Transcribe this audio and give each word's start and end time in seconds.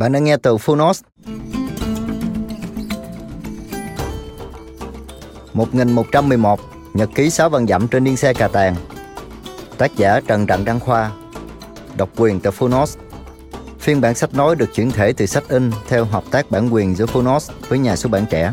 Bạn 0.00 0.12
đang 0.12 0.24
nghe 0.24 0.36
từ 0.36 0.56
Phonos. 0.56 1.02
1111 5.52 6.60
Nhật 6.94 7.10
ký 7.14 7.30
6 7.30 7.48
văn 7.48 7.66
dặm 7.66 7.88
trên 7.88 8.04
điên 8.04 8.16
xe 8.16 8.34
cà 8.34 8.48
tàng 8.48 8.74
Tác 9.78 9.96
giả 9.96 10.20
Trần 10.26 10.46
Đặng 10.46 10.64
Đăng 10.64 10.80
Khoa 10.80 11.10
Độc 11.96 12.08
quyền 12.16 12.40
từ 12.40 12.50
Phonos 12.50 12.96
Phiên 13.78 14.00
bản 14.00 14.14
sách 14.14 14.34
nói 14.34 14.56
được 14.56 14.74
chuyển 14.74 14.90
thể 14.90 15.12
từ 15.12 15.26
sách 15.26 15.48
in 15.48 15.70
theo 15.88 16.04
hợp 16.04 16.24
tác 16.30 16.50
bản 16.50 16.74
quyền 16.74 16.94
giữa 16.96 17.06
Phonos 17.06 17.50
với 17.68 17.78
nhà 17.78 17.96
xuất 17.96 18.12
bản 18.12 18.26
trẻ. 18.30 18.52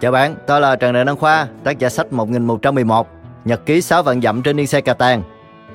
Chào 0.00 0.12
bạn, 0.12 0.36
tôi 0.46 0.60
là 0.60 0.76
Trần 0.76 0.92
Đại 0.92 1.04
Đăng 1.04 1.16
Khoa, 1.16 1.46
tác 1.64 1.78
giả 1.78 1.88
sách 1.88 2.12
1111, 2.12 3.08
Nhật 3.44 3.66
ký 3.66 3.80
6 3.80 4.02
vạn 4.02 4.20
dặm 4.20 4.42
trên 4.42 4.60
yên 4.60 4.66
xe 4.66 4.80
cà 4.80 4.94
tàng. 4.94 5.22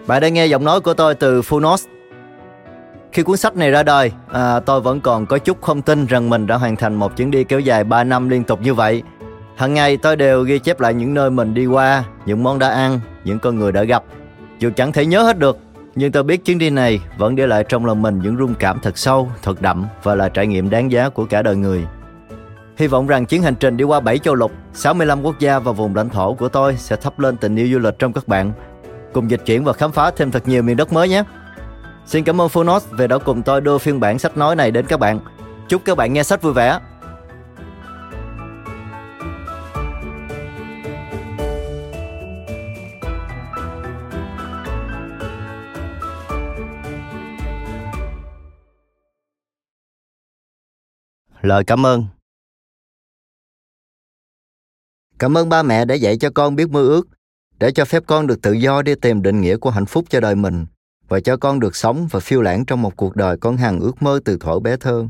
Bạn 0.07 0.21
đang 0.21 0.33
nghe 0.33 0.45
giọng 0.45 0.63
nói 0.63 0.81
của 0.81 0.93
tôi 0.93 1.15
từ 1.15 1.41
Funos. 1.41 1.87
Khi 3.11 3.23
cuốn 3.23 3.37
sách 3.37 3.55
này 3.55 3.71
ra 3.71 3.83
đời, 3.83 4.11
à, 4.31 4.59
tôi 4.59 4.81
vẫn 4.81 5.01
còn 5.01 5.25
có 5.25 5.37
chút 5.37 5.61
không 5.61 5.81
tin 5.81 6.05
rằng 6.05 6.29
mình 6.29 6.47
đã 6.47 6.55
hoàn 6.55 6.75
thành 6.75 6.95
một 6.95 7.17
chuyến 7.17 7.31
đi 7.31 7.43
kéo 7.43 7.59
dài 7.59 7.83
3 7.83 8.03
năm 8.03 8.29
liên 8.29 8.43
tục 8.43 8.59
như 8.61 8.73
vậy. 8.73 9.03
Hằng 9.55 9.73
ngày 9.73 9.97
tôi 9.97 10.15
đều 10.15 10.43
ghi 10.43 10.59
chép 10.59 10.79
lại 10.79 10.93
những 10.93 11.13
nơi 11.13 11.29
mình 11.29 11.53
đi 11.53 11.65
qua, 11.65 12.03
những 12.25 12.43
món 12.43 12.59
đã 12.59 12.69
ăn, 12.69 12.99
những 13.23 13.39
con 13.39 13.59
người 13.59 13.71
đã 13.71 13.83
gặp. 13.83 14.03
Dù 14.59 14.69
chẳng 14.75 14.91
thể 14.91 15.05
nhớ 15.05 15.23
hết 15.23 15.39
được, 15.39 15.57
nhưng 15.95 16.11
tôi 16.11 16.23
biết 16.23 16.45
chuyến 16.45 16.59
đi 16.59 16.69
này 16.69 16.99
vẫn 17.17 17.35
để 17.35 17.47
lại 17.47 17.63
trong 17.69 17.85
lòng 17.85 18.01
mình 18.01 18.19
những 18.23 18.37
rung 18.37 18.53
cảm 18.55 18.79
thật 18.79 18.97
sâu, 18.97 19.31
thật 19.43 19.61
đậm 19.61 19.85
và 20.03 20.15
là 20.15 20.29
trải 20.29 20.47
nghiệm 20.47 20.69
đáng 20.69 20.91
giá 20.91 21.09
của 21.09 21.25
cả 21.25 21.41
đời 21.41 21.55
người. 21.55 21.85
Hy 22.77 22.87
vọng 22.87 23.07
rằng 23.07 23.25
chuyến 23.25 23.43
hành 23.43 23.55
trình 23.55 23.77
đi 23.77 23.83
qua 23.83 23.99
7 23.99 24.19
châu 24.19 24.35
lục, 24.35 24.51
65 24.73 25.21
quốc 25.21 25.39
gia 25.39 25.59
và 25.59 25.71
vùng 25.71 25.95
lãnh 25.95 26.09
thổ 26.09 26.33
của 26.33 26.49
tôi 26.49 26.75
sẽ 26.77 26.95
thắp 26.95 27.19
lên 27.19 27.37
tình 27.37 27.55
yêu 27.55 27.67
du 27.71 27.79
lịch 27.79 27.99
trong 27.99 28.13
các 28.13 28.27
bạn. 28.27 28.53
Cùng 29.13 29.31
dịch 29.31 29.41
chuyển 29.45 29.63
và 29.63 29.73
khám 29.73 29.91
phá 29.91 30.11
thêm 30.11 30.31
thật 30.31 30.47
nhiều 30.47 30.63
miền 30.63 30.77
đất 30.77 30.93
mới 30.93 31.09
nhé. 31.09 31.23
Xin 32.05 32.23
cảm 32.23 32.41
ơn 32.41 32.49
Phonos 32.49 32.87
về 32.91 33.07
đã 33.07 33.17
cùng 33.17 33.43
tôi 33.43 33.61
đưa 33.61 33.77
phiên 33.77 33.99
bản 33.99 34.19
sách 34.19 34.37
nói 34.37 34.55
này 34.55 34.71
đến 34.71 34.85
các 34.85 34.99
bạn. 34.99 35.19
Chúc 35.69 35.81
các 35.85 35.97
bạn 35.97 36.13
nghe 36.13 36.23
sách 36.23 36.41
vui 36.41 36.53
vẻ. 36.53 36.79
Lời 51.41 51.63
cảm 51.63 51.85
ơn 51.85 52.14
Cảm 55.19 55.37
ơn 55.37 55.49
ba 55.49 55.63
mẹ 55.63 55.85
đã 55.85 55.95
dạy 55.95 56.17
cho 56.17 56.29
con 56.29 56.55
biết 56.55 56.69
mơ 56.69 56.81
ước, 56.81 57.07
để 57.59 57.71
cho 57.71 57.85
phép 57.85 58.03
con 58.07 58.27
được 58.27 58.41
tự 58.41 58.51
do 58.51 58.81
đi 58.81 58.95
tìm 58.95 59.21
định 59.21 59.41
nghĩa 59.41 59.57
của 59.57 59.69
hạnh 59.69 59.85
phúc 59.85 60.05
cho 60.09 60.19
đời 60.19 60.35
mình 60.35 60.65
và 61.07 61.19
cho 61.19 61.37
con 61.37 61.59
được 61.59 61.75
sống 61.75 62.07
và 62.11 62.19
phiêu 62.19 62.41
lãng 62.41 62.65
trong 62.65 62.81
một 62.81 62.95
cuộc 62.95 63.15
đời 63.15 63.37
con 63.37 63.57
hằng 63.57 63.79
ước 63.79 64.01
mơ 64.01 64.19
từ 64.25 64.37
thuở 64.37 64.59
bé 64.59 64.77
thơ. 64.77 65.05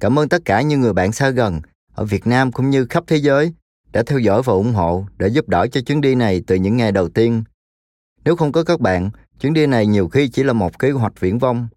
Cảm 0.00 0.18
ơn 0.18 0.28
tất 0.28 0.44
cả 0.44 0.62
những 0.62 0.80
người 0.80 0.92
bạn 0.92 1.12
xa 1.12 1.30
gần 1.30 1.60
ở 1.94 2.04
Việt 2.04 2.26
Nam 2.26 2.52
cũng 2.52 2.70
như 2.70 2.86
khắp 2.90 3.04
thế 3.06 3.16
giới 3.16 3.52
đã 3.92 4.02
theo 4.06 4.18
dõi 4.18 4.42
và 4.42 4.52
ủng 4.52 4.72
hộ 4.72 5.04
để 5.18 5.28
giúp 5.28 5.48
đỡ 5.48 5.66
cho 5.66 5.80
chuyến 5.80 6.00
đi 6.00 6.14
này 6.14 6.42
từ 6.46 6.54
những 6.54 6.76
ngày 6.76 6.92
đầu 6.92 7.08
tiên. 7.08 7.44
Nếu 8.24 8.36
không 8.36 8.52
có 8.52 8.64
các 8.64 8.80
bạn, 8.80 9.10
chuyến 9.40 9.54
đi 9.54 9.66
này 9.66 9.86
nhiều 9.86 10.08
khi 10.08 10.28
chỉ 10.28 10.42
là 10.42 10.52
một 10.52 10.78
kế 10.78 10.90
hoạch 10.90 11.20
viễn 11.20 11.38
vông. 11.38 11.68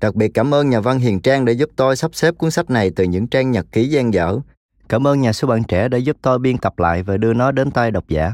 Đặc 0.00 0.14
biệt 0.14 0.28
cảm 0.28 0.54
ơn 0.54 0.70
nhà 0.70 0.80
văn 0.80 0.98
Hiền 0.98 1.20
Trang 1.20 1.44
đã 1.44 1.52
giúp 1.52 1.70
tôi 1.76 1.96
sắp 1.96 2.14
xếp 2.14 2.38
cuốn 2.38 2.50
sách 2.50 2.70
này 2.70 2.90
từ 2.96 3.04
những 3.04 3.26
trang 3.26 3.50
nhật 3.50 3.66
ký 3.72 3.88
gian 3.88 4.14
dở 4.14 4.38
Cảm 4.88 5.06
ơn 5.06 5.20
nhà 5.20 5.32
xuất 5.32 5.48
bản 5.48 5.64
trẻ 5.64 5.88
đã 5.88 5.98
giúp 5.98 6.16
tôi 6.22 6.38
biên 6.38 6.58
tập 6.58 6.78
lại 6.78 7.02
và 7.02 7.16
đưa 7.16 7.32
nó 7.32 7.52
đến 7.52 7.70
tay 7.70 7.90
độc 7.90 8.08
giả. 8.08 8.32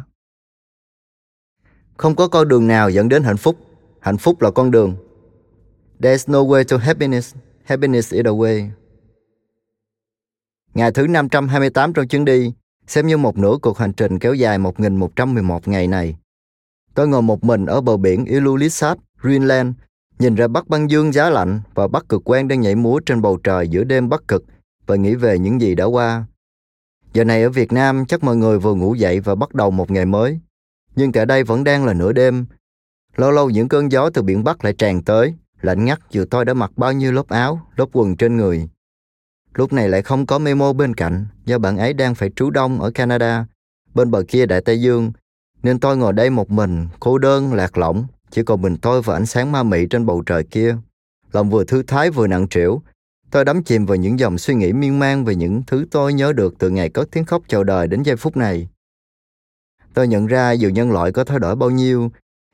Không 1.96 2.16
có 2.16 2.28
con 2.28 2.48
đường 2.48 2.66
nào 2.66 2.90
dẫn 2.90 3.08
đến 3.08 3.22
hạnh 3.22 3.36
phúc. 3.36 3.56
Hạnh 4.00 4.16
phúc 4.16 4.42
là 4.42 4.50
con 4.50 4.70
đường. 4.70 4.96
There's 6.00 6.32
no 6.32 6.38
way 6.38 6.64
to 6.64 6.76
happiness. 6.76 7.34
Happiness 7.64 8.12
is 8.12 8.24
the 8.24 8.30
way. 8.30 8.68
Ngày 10.74 10.92
thứ 10.92 11.06
528 11.06 11.92
trong 11.92 12.08
chuyến 12.08 12.24
đi, 12.24 12.52
xem 12.86 13.06
như 13.06 13.16
một 13.16 13.38
nửa 13.38 13.56
cuộc 13.62 13.78
hành 13.78 13.92
trình 13.92 14.18
kéo 14.18 14.34
dài 14.34 14.58
1111 14.58 15.68
ngày 15.68 15.86
này. 15.86 16.16
Tôi 16.94 17.08
ngồi 17.08 17.22
một 17.22 17.44
mình 17.44 17.66
ở 17.66 17.80
bờ 17.80 17.96
biển 17.96 18.24
Ilulissat, 18.24 18.98
Greenland, 19.20 19.74
nhìn 20.18 20.34
ra 20.34 20.48
Bắc 20.48 20.68
băng 20.68 20.90
dương 20.90 21.12
giá 21.12 21.30
lạnh 21.30 21.60
và 21.74 21.88
Bắc 21.88 22.08
cực 22.08 22.24
quang 22.24 22.48
đang 22.48 22.60
nhảy 22.60 22.74
múa 22.74 23.00
trên 23.06 23.22
bầu 23.22 23.38
trời 23.44 23.68
giữa 23.68 23.84
đêm 23.84 24.08
Bắc 24.08 24.28
cực 24.28 24.44
và 24.86 24.96
nghĩ 24.96 25.14
về 25.14 25.38
những 25.38 25.60
gì 25.60 25.74
đã 25.74 25.84
qua. 25.84 26.24
Giờ 27.14 27.24
này 27.24 27.42
ở 27.42 27.50
Việt 27.50 27.72
Nam 27.72 28.04
chắc 28.06 28.24
mọi 28.24 28.36
người 28.36 28.58
vừa 28.58 28.74
ngủ 28.74 28.94
dậy 28.94 29.20
và 29.20 29.34
bắt 29.34 29.54
đầu 29.54 29.70
một 29.70 29.90
ngày 29.90 30.06
mới. 30.06 30.40
Nhưng 30.96 31.12
tại 31.12 31.26
đây 31.26 31.44
vẫn 31.44 31.64
đang 31.64 31.84
là 31.84 31.92
nửa 31.92 32.12
đêm. 32.12 32.46
Lâu 33.16 33.30
lâu 33.30 33.50
những 33.50 33.68
cơn 33.68 33.92
gió 33.92 34.10
từ 34.10 34.22
biển 34.22 34.44
Bắc 34.44 34.64
lại 34.64 34.74
tràn 34.78 35.02
tới, 35.02 35.34
lạnh 35.62 35.84
ngắt 35.84 36.00
dù 36.10 36.24
tôi 36.30 36.44
đã 36.44 36.54
mặc 36.54 36.70
bao 36.76 36.92
nhiêu 36.92 37.12
lớp 37.12 37.28
áo, 37.28 37.60
lớp 37.76 37.86
quần 37.92 38.16
trên 38.16 38.36
người. 38.36 38.68
Lúc 39.54 39.72
này 39.72 39.88
lại 39.88 40.02
không 40.02 40.26
có 40.26 40.38
Memo 40.38 40.72
bên 40.72 40.94
cạnh, 40.94 41.26
do 41.44 41.58
bạn 41.58 41.76
ấy 41.76 41.92
đang 41.92 42.14
phải 42.14 42.30
trú 42.36 42.50
đông 42.50 42.80
ở 42.80 42.90
Canada, 42.90 43.46
bên 43.94 44.10
bờ 44.10 44.22
kia 44.28 44.46
Đại 44.46 44.60
Tây 44.60 44.80
Dương, 44.80 45.12
nên 45.62 45.80
tôi 45.80 45.96
ngồi 45.96 46.12
đây 46.12 46.30
một 46.30 46.50
mình, 46.50 46.88
cô 47.00 47.18
đơn, 47.18 47.54
lạc 47.54 47.78
lõng, 47.78 48.06
chỉ 48.30 48.42
còn 48.42 48.62
mình 48.62 48.76
tôi 48.76 49.02
và 49.02 49.14
ánh 49.14 49.26
sáng 49.26 49.52
ma 49.52 49.62
mị 49.62 49.86
trên 49.86 50.06
bầu 50.06 50.22
trời 50.26 50.44
kia. 50.44 50.76
Lòng 51.32 51.50
vừa 51.50 51.64
thư 51.64 51.82
thái 51.82 52.10
vừa 52.10 52.26
nặng 52.26 52.48
trĩu, 52.48 52.82
Tôi 53.34 53.44
đắm 53.44 53.62
chìm 53.62 53.86
vào 53.86 53.96
những 53.96 54.18
dòng 54.18 54.38
suy 54.38 54.54
nghĩ 54.54 54.72
miên 54.72 54.98
man 54.98 55.24
về 55.24 55.34
những 55.34 55.62
thứ 55.66 55.86
tôi 55.90 56.12
nhớ 56.12 56.32
được 56.32 56.54
từ 56.58 56.70
ngày 56.70 56.88
cất 56.88 57.08
tiếng 57.10 57.24
khóc 57.24 57.42
chào 57.48 57.64
đời 57.64 57.86
đến 57.86 58.02
giây 58.02 58.16
phút 58.16 58.36
này. 58.36 58.68
Tôi 59.94 60.08
nhận 60.08 60.26
ra 60.26 60.52
dù 60.52 60.68
nhân 60.68 60.92
loại 60.92 61.12
có 61.12 61.24
thay 61.24 61.38
đổi 61.38 61.56
bao 61.56 61.70
nhiêu, 61.70 62.10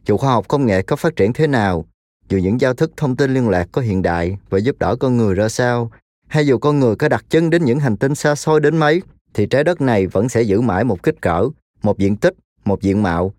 dù 0.07 0.17
khoa 0.17 0.33
học 0.33 0.49
công 0.49 0.67
nghệ 0.67 0.83
có 0.83 0.97
phát 0.97 1.17
triển 1.17 1.33
thế 1.33 1.47
nào, 1.47 1.85
dù 2.29 2.39
những 2.39 2.61
giao 2.61 2.75
thức 2.75 2.93
thông 2.97 3.17
tin 3.17 3.35
liên 3.35 3.49
lạc 3.49 3.69
có 3.73 3.83
hiện 3.83 4.03
đại 4.03 4.39
và 4.51 4.59
giúp 4.59 4.77
đỡ 4.79 4.97
con 4.97 5.17
người 5.17 5.35
ra 5.35 5.49
sao, 5.49 5.91
hay 6.29 6.47
dù 6.47 6.59
con 6.59 6.79
người 6.79 6.97
có 6.97 7.09
đặt 7.09 7.25
chân 7.29 7.51
đến 7.51 7.65
những 7.65 7.81
hành 7.81 7.97
tinh 7.97 8.15
xa 8.15 8.35
xôi 8.35 8.61
đến 8.61 8.77
mấy, 8.77 9.03
thì 9.35 9.47
trái 9.47 9.65
đất 9.65 9.81
này 9.81 10.07
vẫn 10.07 10.29
sẽ 10.29 10.43
giữ 10.43 10.61
mãi 10.61 10.85
một 10.85 11.03
kích 11.03 11.21
cỡ, 11.21 11.49
một 11.83 11.99
diện 11.99 12.17
tích, 12.17 12.35
một 12.65 12.83
diện 12.83 13.03
mạo. 13.03 13.33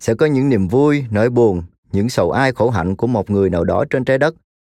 Sẽ 0.00 0.14
có 0.14 0.26
những 0.26 0.48
niềm 0.48 0.68
vui, 0.68 1.04
nỗi 1.10 1.30
buồn, 1.30 1.62
những 1.92 2.08
sầu 2.08 2.30
ai 2.30 2.52
khổ 2.52 2.70
hạnh 2.70 2.96
của 2.96 3.06
một 3.06 3.30
người 3.30 3.50
nào 3.50 3.64
đó 3.64 3.84
trên 3.90 4.04
trái 4.04 4.18
đất. 4.18 4.34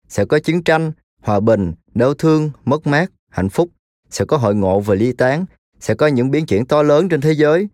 Sẽ 0.08 0.24
có 0.24 0.38
chiến 0.38 0.62
tranh, 0.62 0.92
hòa 1.26 1.40
bình, 1.40 1.72
đau 1.94 2.14
thương, 2.14 2.50
mất 2.64 2.86
mát, 2.86 3.10
hạnh 3.30 3.48
phúc, 3.48 3.68
sẽ 4.10 4.24
có 4.24 4.36
hội 4.36 4.54
ngộ 4.54 4.80
và 4.80 4.94
ly 4.94 5.12
tán, 5.12 5.44
sẽ 5.80 5.94
có 5.94 6.06
những 6.06 6.30
biến 6.30 6.46
chuyển 6.46 6.66
to 6.66 6.82
lớn 6.82 7.08
trên 7.08 7.20
thế 7.20 7.32
giới. 7.32 7.68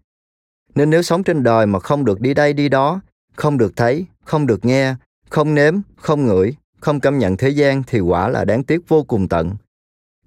Nên 0.74 0.90
nếu 0.90 1.02
sống 1.02 1.24
trên 1.24 1.42
đời 1.42 1.66
mà 1.66 1.78
không 1.78 2.04
được 2.04 2.20
đi 2.20 2.34
đây 2.34 2.52
đi 2.52 2.68
đó, 2.68 3.00
không 3.36 3.58
được 3.58 3.76
thấy, 3.76 4.06
không 4.24 4.46
được 4.46 4.64
nghe, 4.64 4.94
không 5.28 5.54
nếm, 5.54 5.74
không 5.96 6.26
ngửi, 6.26 6.54
không 6.80 7.00
cảm 7.00 7.18
nhận 7.18 7.36
thế 7.36 7.48
gian 7.48 7.82
thì 7.86 8.00
quả 8.00 8.28
là 8.28 8.44
đáng 8.44 8.64
tiếc 8.64 8.88
vô 8.88 9.02
cùng 9.02 9.28
tận. 9.28 9.56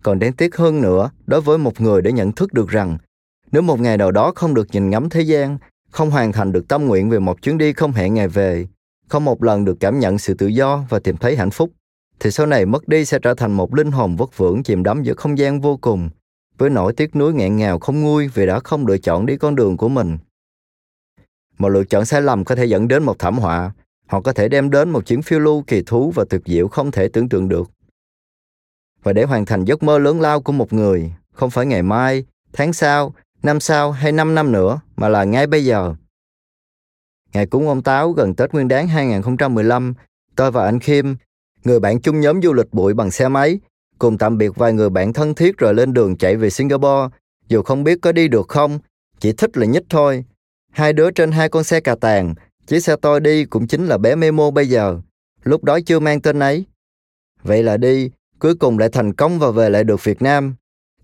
Còn 0.03 0.19
đáng 0.19 0.33
tiếc 0.33 0.55
hơn 0.55 0.81
nữa, 0.81 1.09
đối 1.25 1.41
với 1.41 1.57
một 1.57 1.81
người 1.81 2.01
để 2.01 2.11
nhận 2.11 2.31
thức 2.31 2.53
được 2.53 2.69
rằng 2.69 2.97
nếu 3.51 3.61
một 3.61 3.79
ngày 3.79 3.97
nào 3.97 4.11
đó 4.11 4.31
không 4.35 4.53
được 4.53 4.67
nhìn 4.71 4.89
ngắm 4.89 5.09
thế 5.09 5.21
gian, 5.21 5.57
không 5.91 6.11
hoàn 6.11 6.31
thành 6.31 6.51
được 6.51 6.67
tâm 6.67 6.85
nguyện 6.85 7.09
về 7.09 7.19
một 7.19 7.41
chuyến 7.41 7.57
đi 7.57 7.73
không 7.73 7.91
hẹn 7.91 8.13
ngày 8.13 8.27
về, 8.27 8.67
không 9.07 9.25
một 9.25 9.43
lần 9.43 9.65
được 9.65 9.77
cảm 9.79 9.99
nhận 9.99 10.17
sự 10.17 10.33
tự 10.33 10.47
do 10.47 10.83
và 10.89 10.99
tìm 10.99 11.17
thấy 11.17 11.35
hạnh 11.35 11.51
phúc, 11.51 11.71
thì 12.19 12.31
sau 12.31 12.45
này 12.45 12.65
mất 12.65 12.87
đi 12.87 13.05
sẽ 13.05 13.19
trở 13.19 13.33
thành 13.33 13.51
một 13.51 13.73
linh 13.73 13.91
hồn 13.91 14.15
vất 14.15 14.37
vưởng 14.37 14.63
chìm 14.63 14.83
đắm 14.83 15.03
giữa 15.03 15.13
không 15.13 15.37
gian 15.37 15.61
vô 15.61 15.77
cùng, 15.77 16.09
với 16.57 16.69
nỗi 16.69 16.93
tiếc 16.93 17.15
nuối 17.15 17.33
nghẹn 17.33 17.57
ngào 17.57 17.79
không 17.79 18.01
nguôi 18.01 18.27
vì 18.27 18.45
đã 18.45 18.59
không 18.59 18.87
lựa 18.87 18.97
chọn 18.97 19.25
đi 19.25 19.37
con 19.37 19.55
đường 19.55 19.77
của 19.77 19.89
mình. 19.89 20.17
Một 21.57 21.69
lựa 21.69 21.83
chọn 21.83 22.05
sai 22.05 22.21
lầm 22.21 22.45
có 22.45 22.55
thể 22.55 22.65
dẫn 22.65 22.87
đến 22.87 23.03
một 23.03 23.19
thảm 23.19 23.37
họa, 23.37 23.71
hoặc 24.07 24.23
có 24.23 24.33
thể 24.33 24.47
đem 24.47 24.69
đến 24.69 24.89
một 24.89 25.05
chuyến 25.05 25.21
phiêu 25.21 25.39
lưu 25.39 25.63
kỳ 25.67 25.81
thú 25.85 26.11
và 26.15 26.25
tuyệt 26.29 26.41
diệu 26.45 26.67
không 26.67 26.91
thể 26.91 27.07
tưởng 27.07 27.29
tượng 27.29 27.49
được. 27.49 27.71
Và 29.03 29.13
để 29.13 29.23
hoàn 29.23 29.45
thành 29.45 29.65
giấc 29.65 29.83
mơ 29.83 29.97
lớn 29.97 30.21
lao 30.21 30.41
của 30.41 30.51
một 30.51 30.73
người, 30.73 31.13
không 31.33 31.49
phải 31.49 31.65
ngày 31.65 31.83
mai, 31.83 32.25
tháng 32.53 32.73
sau, 32.73 33.13
năm 33.43 33.59
sau 33.59 33.91
hay 33.91 34.11
năm 34.11 34.35
năm 34.35 34.51
nữa, 34.51 34.79
mà 34.95 35.09
là 35.09 35.23
ngay 35.23 35.47
bây 35.47 35.65
giờ. 35.65 35.95
Ngày 37.33 37.45
cúng 37.45 37.67
ông 37.67 37.83
Táo 37.83 38.11
gần 38.11 38.35
Tết 38.35 38.53
Nguyên 38.53 38.67
đáng 38.67 38.87
2015, 38.87 39.93
tôi 40.35 40.51
và 40.51 40.65
anh 40.65 40.79
Khiêm, 40.79 41.15
người 41.65 41.79
bạn 41.79 42.01
chung 42.01 42.21
nhóm 42.21 42.41
du 42.41 42.53
lịch 42.53 42.73
bụi 42.73 42.93
bằng 42.93 43.11
xe 43.11 43.27
máy, 43.27 43.59
cùng 43.99 44.17
tạm 44.17 44.37
biệt 44.37 44.55
vài 44.55 44.73
người 44.73 44.89
bạn 44.89 45.13
thân 45.13 45.33
thiết 45.33 45.57
rồi 45.57 45.73
lên 45.73 45.93
đường 45.93 46.17
chạy 46.17 46.35
về 46.35 46.49
Singapore, 46.49 47.15
dù 47.47 47.61
không 47.61 47.83
biết 47.83 47.97
có 48.01 48.11
đi 48.11 48.27
được 48.27 48.47
không, 48.47 48.79
chỉ 49.19 49.31
thích 49.31 49.57
là 49.57 49.65
nhích 49.65 49.83
thôi. 49.89 50.25
Hai 50.71 50.93
đứa 50.93 51.11
trên 51.11 51.31
hai 51.31 51.49
con 51.49 51.63
xe 51.63 51.79
cà 51.79 51.95
tàng, 51.95 52.35
chiếc 52.67 52.79
xe 52.79 52.95
tôi 53.01 53.19
đi 53.19 53.45
cũng 53.45 53.67
chính 53.67 53.85
là 53.85 53.97
bé 53.97 54.15
Memo 54.15 54.51
bây 54.51 54.69
giờ, 54.69 54.99
lúc 55.43 55.63
đó 55.63 55.79
chưa 55.85 55.99
mang 55.99 56.21
tên 56.21 56.39
ấy. 56.39 56.65
Vậy 57.43 57.63
là 57.63 57.77
đi, 57.77 58.09
cuối 58.39 58.55
cùng 58.55 58.79
lại 58.79 58.89
thành 58.89 59.13
công 59.13 59.39
và 59.39 59.51
về 59.51 59.69
lại 59.69 59.83
được 59.83 60.03
Việt 60.03 60.21
Nam. 60.21 60.55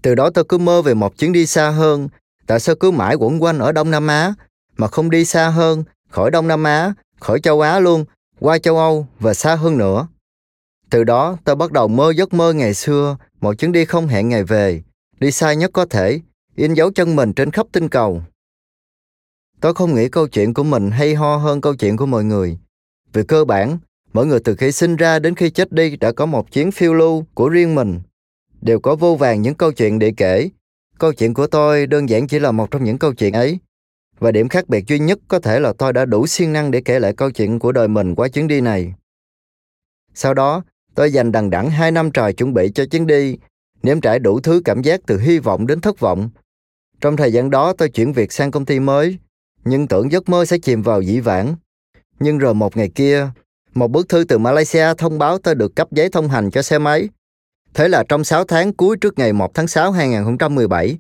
Từ 0.02 0.16
đó 0.16 0.30
tôi 0.30 0.44
cứ 0.50 0.58
mơ 0.58 0.82
về 0.82 0.94
một 0.94 1.18
chuyến 1.18 1.32
đi 1.32 1.46
xa 1.46 1.70
hơn, 1.70 2.10
tại 2.48 2.60
sao 2.60 2.76
cứ 2.76 2.92
mãi 2.92 3.16
quẩn 3.16 3.44
quanh 3.44 3.60
ở 3.60 3.72
Đông 3.72 3.92
Nam 3.92 4.08
Á, 4.08 4.34
mà 4.78 4.88
không 4.88 5.10
đi 5.10 5.26
xa 5.26 5.50
hơn, 5.50 5.84
khỏi 6.10 6.32
Đông 6.32 6.48
Nam 6.48 6.64
Á, 6.64 6.94
khỏi 7.20 7.40
châu 7.40 7.62
Á 7.62 7.80
luôn, 7.80 8.06
qua 8.40 8.58
châu 8.58 8.78
Âu 8.78 9.08
và 9.20 9.34
xa 9.34 9.56
hơn 9.56 9.78
nữa. 9.78 10.08
Từ 10.92 11.04
đó 11.04 11.38
tôi 11.44 11.56
bắt 11.56 11.72
đầu 11.72 11.88
mơ 11.88 12.14
giấc 12.16 12.34
mơ 12.34 12.54
ngày 12.54 12.74
xưa, 12.74 13.18
một 13.42 13.54
chuyến 13.54 13.72
đi 13.72 13.86
không 13.86 14.08
hẹn 14.08 14.30
ngày 14.30 14.44
về, 14.44 14.82
đi 15.20 15.32
xa 15.32 15.54
nhất 15.54 15.72
có 15.74 15.86
thể, 15.86 16.20
in 16.56 16.74
dấu 16.74 16.92
chân 16.92 17.16
mình 17.16 17.34
trên 17.34 17.52
khắp 17.52 17.68
tinh 17.72 17.90
cầu. 17.90 18.24
Tôi 19.62 19.74
không 19.74 19.96
nghĩ 19.96 20.10
câu 20.10 20.28
chuyện 20.28 20.54
của 20.54 20.64
mình 20.64 20.92
hay 20.92 21.16
ho 21.16 21.38
hơn 21.38 21.62
câu 21.62 21.76
chuyện 21.76 21.98
của 21.98 22.06
mọi 22.06 22.24
người. 22.24 22.58
Về 23.14 23.24
cơ 23.24 23.46
bản, 23.46 23.78
mỗi 24.14 24.26
người 24.26 24.40
từ 24.40 24.56
khi 24.56 24.72
sinh 24.72 24.96
ra 24.96 25.20
đến 25.20 25.36
khi 25.36 25.50
chết 25.50 25.72
đi 25.72 25.96
đã 25.96 26.12
có 26.12 26.26
một 26.26 26.52
chuyến 26.52 26.72
phiêu 26.72 26.94
lưu 26.94 27.26
của 27.34 27.50
riêng 27.50 27.76
mình. 27.76 28.00
Đều 28.62 28.80
có 28.80 28.96
vô 28.96 29.16
vàng 29.16 29.42
những 29.42 29.56
câu 29.56 29.72
chuyện 29.72 30.00
để 30.00 30.14
kể. 30.18 30.50
Câu 31.00 31.14
chuyện 31.14 31.34
của 31.34 31.48
tôi 31.48 31.88
đơn 31.88 32.10
giản 32.10 32.28
chỉ 32.28 32.40
là 32.40 32.52
một 32.52 32.72
trong 32.72 32.84
những 32.84 32.98
câu 32.98 33.14
chuyện 33.14 33.34
ấy. 33.34 33.60
Và 34.20 34.32
điểm 34.32 34.50
khác 34.50 34.70
biệt 34.70 34.88
duy 34.88 35.00
nhất 35.00 35.20
có 35.28 35.40
thể 35.40 35.60
là 35.60 35.74
tôi 35.74 35.94
đã 35.94 36.06
đủ 36.06 36.28
siêng 36.28 36.54
năng 36.54 36.72
để 36.72 36.82
kể 36.82 37.00
lại 37.00 37.14
câu 37.14 37.32
chuyện 37.32 37.60
của 37.60 37.72
đời 37.72 37.88
mình 37.88 38.16
qua 38.16 38.28
chuyến 38.28 38.48
đi 38.48 38.62
này. 38.62 38.94
Sau 40.14 40.34
đó, 40.34 40.64
tôi 40.96 41.12
dành 41.12 41.32
đằng 41.32 41.50
đẵng 41.50 41.70
hai 41.70 41.92
năm 41.92 42.12
trời 42.12 42.34
chuẩn 42.34 42.54
bị 42.54 42.72
cho 42.76 42.86
chuyến 42.86 43.08
đi, 43.08 43.38
nếm 43.84 44.02
trải 44.02 44.20
đủ 44.20 44.40
thứ 44.40 44.62
cảm 44.66 44.82
giác 44.82 45.02
từ 45.08 45.20
hy 45.20 45.40
vọng 45.40 45.68
đến 45.68 45.82
thất 45.82 46.00
vọng. 46.00 46.30
Trong 47.02 47.18
thời 47.18 47.34
gian 47.34 47.50
đó 47.50 47.74
tôi 47.78 47.90
chuyển 47.90 48.14
việc 48.14 48.32
sang 48.32 48.52
công 48.52 48.66
ty 48.66 48.80
mới, 48.80 49.18
nhưng 49.66 49.88
tưởng 49.88 50.12
giấc 50.12 50.30
mơ 50.30 50.46
sẽ 50.46 50.58
chìm 50.58 50.82
vào 50.82 51.02
dĩ 51.02 51.20
vãng. 51.20 51.56
Nhưng 52.20 52.38
rồi 52.38 52.54
một 52.54 52.78
ngày 52.78 52.90
kia, 52.96 53.30
một 53.74 53.92
bức 53.92 54.10
thư 54.10 54.24
từ 54.24 54.38
Malaysia 54.38 54.94
thông 54.98 55.20
báo 55.20 55.38
tôi 55.38 55.56
được 55.56 55.76
cấp 55.76 55.88
giấy 55.92 56.10
thông 56.10 56.30
hành 56.30 56.52
cho 56.52 56.62
xe 56.62 56.78
máy. 56.78 57.10
Thế 57.74 57.88
là 57.88 58.04
trong 58.10 58.24
6 58.24 58.44
tháng 58.44 58.74
cuối 58.74 58.98
trước 58.98 59.20
ngày 59.20 59.34
1 59.34 59.54
tháng 59.54 59.68
6 59.68 59.92
2017, 59.92 60.98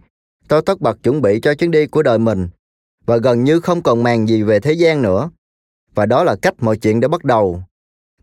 tôi 0.47 0.61
tất 0.65 0.81
bật 0.81 1.03
chuẩn 1.03 1.21
bị 1.21 1.39
cho 1.39 1.53
chuyến 1.53 1.71
đi 1.71 1.87
của 1.87 2.03
đời 2.03 2.17
mình 2.17 2.49
và 3.05 3.17
gần 3.17 3.43
như 3.43 3.59
không 3.59 3.83
còn 3.83 4.03
màng 4.03 4.27
gì 4.27 4.43
về 4.43 4.59
thế 4.59 4.73
gian 4.73 5.01
nữa. 5.01 5.29
Và 5.95 6.05
đó 6.05 6.23
là 6.23 6.35
cách 6.41 6.53
mọi 6.59 6.77
chuyện 6.77 6.99
đã 6.99 7.07
bắt 7.07 7.23
đầu. 7.23 7.63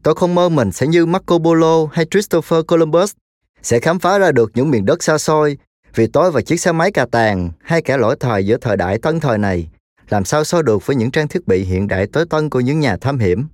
Tôi 0.02 0.14
không 0.14 0.34
mơ 0.34 0.48
mình 0.48 0.72
sẽ 0.72 0.86
như 0.86 1.06
Marco 1.06 1.38
Polo 1.38 1.86
hay 1.92 2.06
Christopher 2.10 2.64
Columbus, 2.66 3.12
sẽ 3.62 3.80
khám 3.80 3.98
phá 3.98 4.18
ra 4.18 4.32
được 4.32 4.50
những 4.54 4.70
miền 4.70 4.84
đất 4.84 5.02
xa 5.02 5.18
xôi 5.18 5.58
vì 5.94 6.06
tôi 6.06 6.30
và 6.30 6.40
chiếc 6.40 6.60
xe 6.60 6.72
máy 6.72 6.92
cà 6.92 7.06
tàng 7.06 7.50
hay 7.62 7.82
cả 7.82 7.96
lỗi 7.96 8.16
thời 8.20 8.46
giữa 8.46 8.56
thời 8.60 8.76
đại 8.76 8.98
tân 8.98 9.20
thời 9.20 9.38
này 9.38 9.68
làm 10.10 10.24
sao 10.24 10.44
so 10.44 10.62
được 10.62 10.86
với 10.86 10.96
những 10.96 11.10
trang 11.10 11.28
thiết 11.28 11.46
bị 11.46 11.64
hiện 11.64 11.88
đại 11.88 12.06
tối 12.06 12.26
tân 12.30 12.50
của 12.50 12.60
những 12.60 12.80
nhà 12.80 12.96
thám 12.96 13.18
hiểm. 13.18 13.46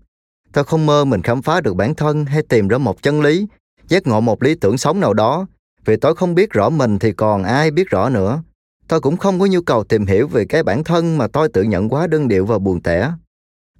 Tôi 0.53 0.65
không 0.65 0.87
mơ 0.87 1.05
mình 1.05 1.23
khám 1.23 1.43
phá 1.43 1.61
được 1.61 1.75
bản 1.75 1.95
thân 1.95 2.25
hay 2.25 2.43
tìm 2.43 2.69
ra 2.69 2.79
một 2.79 3.03
chân 3.03 3.23
lý, 3.23 3.47
giác 3.89 4.07
ngộ 4.07 4.21
một 4.21 4.43
lý 4.43 4.55
tưởng 4.55 4.79
sống 4.79 5.01
nào 5.01 5.15
đó, 5.15 5.47
vì 5.85 5.97
tôi 5.97 6.15
không 6.15 6.35
biết 6.35 6.51
rõ 6.51 6.71
mình 6.71 6.99
thì 6.99 7.13
còn 7.13 7.45
ai 7.45 7.71
biết 7.71 7.91
rõ 7.91 8.09
nữa. 8.09 8.43
Tôi 8.89 9.01
cũng 9.01 9.17
không 9.17 9.41
có 9.41 9.47
nhu 9.47 9.61
cầu 9.61 9.85
tìm 9.85 10.07
hiểu 10.07 10.29
về 10.29 10.45
cái 10.45 10.63
bản 10.63 10.85
thân 10.85 11.19
mà 11.19 11.27
tôi 11.29 11.49
tự 11.49 11.63
nhận 11.63 11.89
quá 11.89 12.07
đơn 12.07 12.29
điệu 12.29 12.47
và 12.47 12.59
buồn 12.59 12.81
tẻ. 12.81 13.13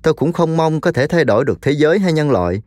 Tôi 0.05 0.15
cũng 0.15 0.33
không 0.33 0.57
mong 0.57 0.81
có 0.81 0.93
thể 0.93 1.07
thay 1.07 1.25
đổi 1.25 1.45
được 1.45 1.63
thế 1.63 1.73
giới 1.73 1.99
hay 1.99 2.13
nhân 2.13 2.31
loại. 2.31 2.63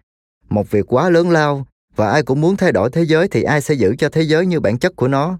Một 0.50 0.72
việc 0.72 0.94
quá 0.94 1.10
lớn 1.10 1.30
lao, 1.30 1.68
và 1.96 2.12
ai 2.12 2.24
cũng 2.24 2.42
muốn 2.42 2.58
thay 2.58 2.72
đổi 2.72 2.90
thế 2.90 3.04
giới 3.04 3.28
thì 3.28 3.44
ai 3.44 3.62
sẽ 3.62 3.74
giữ 3.74 3.96
cho 3.98 4.10
thế 4.10 4.22
giới 4.22 4.46
như 4.46 4.60
bản 4.60 4.78
chất 4.78 4.96
của 4.96 5.08
nó. 5.08 5.38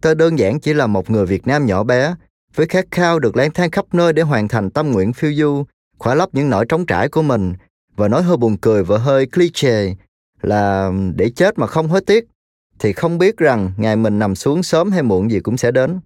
Tôi 0.00 0.14
đơn 0.14 0.38
giản 0.38 0.60
chỉ 0.60 0.72
là 0.74 0.86
một 0.86 1.10
người 1.10 1.26
Việt 1.26 1.46
Nam 1.46 1.66
nhỏ 1.66 1.82
bé, 1.84 2.14
với 2.54 2.66
khát 2.66 2.86
khao 2.90 3.18
được 3.18 3.36
lang 3.36 3.50
thang 3.50 3.70
khắp 3.70 3.84
nơi 3.92 4.12
để 4.12 4.22
hoàn 4.22 4.48
thành 4.48 4.70
tâm 4.70 4.92
nguyện 4.92 5.12
phiêu 5.12 5.32
du, 5.34 5.64
khỏa 5.98 6.14
lấp 6.14 6.28
những 6.32 6.50
nỗi 6.50 6.66
trống 6.68 6.86
trải 6.86 7.08
của 7.08 7.22
mình, 7.22 7.54
và 7.96 8.08
nói 8.08 8.22
hơi 8.22 8.36
buồn 8.36 8.56
cười 8.56 8.84
và 8.84 8.98
hơi 8.98 9.26
cliché 9.26 9.94
là 10.42 10.92
để 11.14 11.30
chết 11.30 11.58
mà 11.58 11.66
không 11.66 11.88
hối 11.88 12.00
tiếc, 12.00 12.28
thì 12.78 12.92
không 12.92 13.18
biết 13.18 13.36
rằng 13.36 13.72
ngày 13.76 13.96
mình 13.96 14.18
nằm 14.18 14.34
xuống 14.34 14.62
sớm 14.62 14.90
hay 14.90 15.02
muộn 15.02 15.30
gì 15.30 15.40
cũng 15.40 15.56
sẽ 15.56 15.70
đến. 15.70 16.00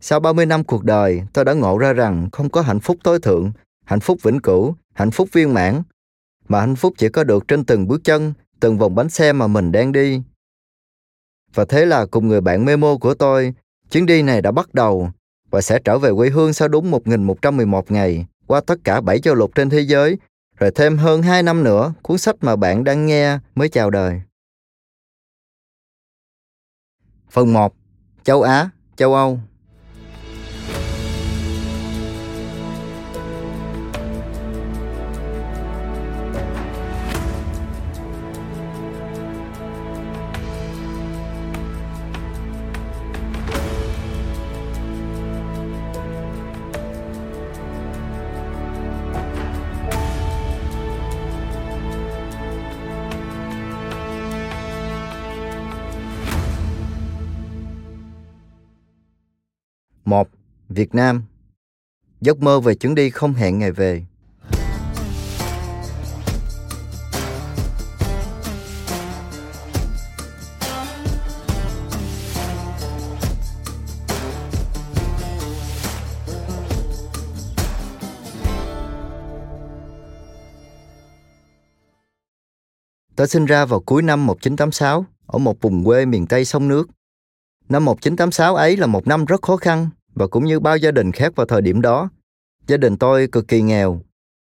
Sau 0.00 0.20
30 0.20 0.46
năm 0.46 0.64
cuộc 0.64 0.84
đời, 0.84 1.22
tôi 1.32 1.44
đã 1.44 1.52
ngộ 1.52 1.78
ra 1.78 1.92
rằng 1.92 2.28
không 2.32 2.50
có 2.50 2.60
hạnh 2.60 2.80
phúc 2.80 2.96
tối 3.02 3.18
thượng, 3.18 3.52
hạnh 3.84 4.00
phúc 4.00 4.18
vĩnh 4.22 4.40
cửu, 4.40 4.76
hạnh 4.94 5.10
phúc 5.10 5.28
viên 5.32 5.54
mãn, 5.54 5.82
mà 6.48 6.60
hạnh 6.60 6.76
phúc 6.76 6.94
chỉ 6.98 7.08
có 7.08 7.24
được 7.24 7.48
trên 7.48 7.64
từng 7.64 7.88
bước 7.88 8.00
chân, 8.04 8.32
từng 8.60 8.78
vòng 8.78 8.94
bánh 8.94 9.08
xe 9.08 9.32
mà 9.32 9.46
mình 9.46 9.72
đang 9.72 9.92
đi. 9.92 10.22
Và 11.54 11.64
thế 11.64 11.86
là 11.86 12.06
cùng 12.06 12.28
người 12.28 12.40
bạn 12.40 12.64
memo 12.64 12.96
của 13.00 13.14
tôi, 13.14 13.54
chuyến 13.90 14.06
đi 14.06 14.22
này 14.22 14.42
đã 14.42 14.50
bắt 14.50 14.74
đầu 14.74 15.10
và 15.50 15.60
sẽ 15.60 15.78
trở 15.84 15.98
về 15.98 16.10
quê 16.16 16.28
hương 16.30 16.52
sau 16.52 16.68
đúng 16.68 16.90
1111 16.90 17.90
ngày 17.90 18.26
qua 18.46 18.60
tất 18.60 18.78
cả 18.84 19.00
bảy 19.00 19.18
châu 19.18 19.34
lục 19.34 19.54
trên 19.54 19.70
thế 19.70 19.80
giới, 19.80 20.18
rồi 20.56 20.70
thêm 20.74 20.98
hơn 20.98 21.22
2 21.22 21.42
năm 21.42 21.64
nữa 21.64 21.92
cuốn 22.02 22.18
sách 22.18 22.36
mà 22.40 22.56
bạn 22.56 22.84
đang 22.84 23.06
nghe 23.06 23.38
mới 23.54 23.68
chào 23.68 23.90
đời. 23.90 24.20
Phần 27.30 27.52
1. 27.52 27.74
Châu 28.24 28.42
Á, 28.42 28.70
châu 28.96 29.14
Âu 29.14 29.38
Việt 60.74 60.94
Nam. 60.94 61.22
Giấc 62.20 62.42
mơ 62.42 62.60
về 62.60 62.74
chuyến 62.74 62.94
đi 62.94 63.10
không 63.10 63.34
hẹn 63.34 63.58
ngày 63.58 63.72
về. 63.72 64.04
Tôi 83.16 83.28
sinh 83.28 83.44
ra 83.44 83.64
vào 83.64 83.80
cuối 83.80 84.02
năm 84.02 84.26
1986 84.26 85.06
ở 85.26 85.38
một 85.38 85.60
vùng 85.60 85.84
quê 85.84 86.04
miền 86.06 86.26
Tây 86.26 86.44
sông 86.44 86.68
nước. 86.68 86.88
Năm 87.68 87.84
1986 87.84 88.56
ấy 88.56 88.76
là 88.76 88.86
một 88.86 89.06
năm 89.06 89.24
rất 89.24 89.42
khó 89.42 89.56
khăn 89.56 89.90
và 90.14 90.26
cũng 90.26 90.44
như 90.44 90.60
bao 90.60 90.76
gia 90.76 90.90
đình 90.90 91.12
khác 91.12 91.32
vào 91.36 91.46
thời 91.46 91.60
điểm 91.60 91.80
đó. 91.80 92.08
Gia 92.66 92.76
đình 92.76 92.96
tôi 92.96 93.26
cực 93.26 93.48
kỳ 93.48 93.62
nghèo. 93.62 94.00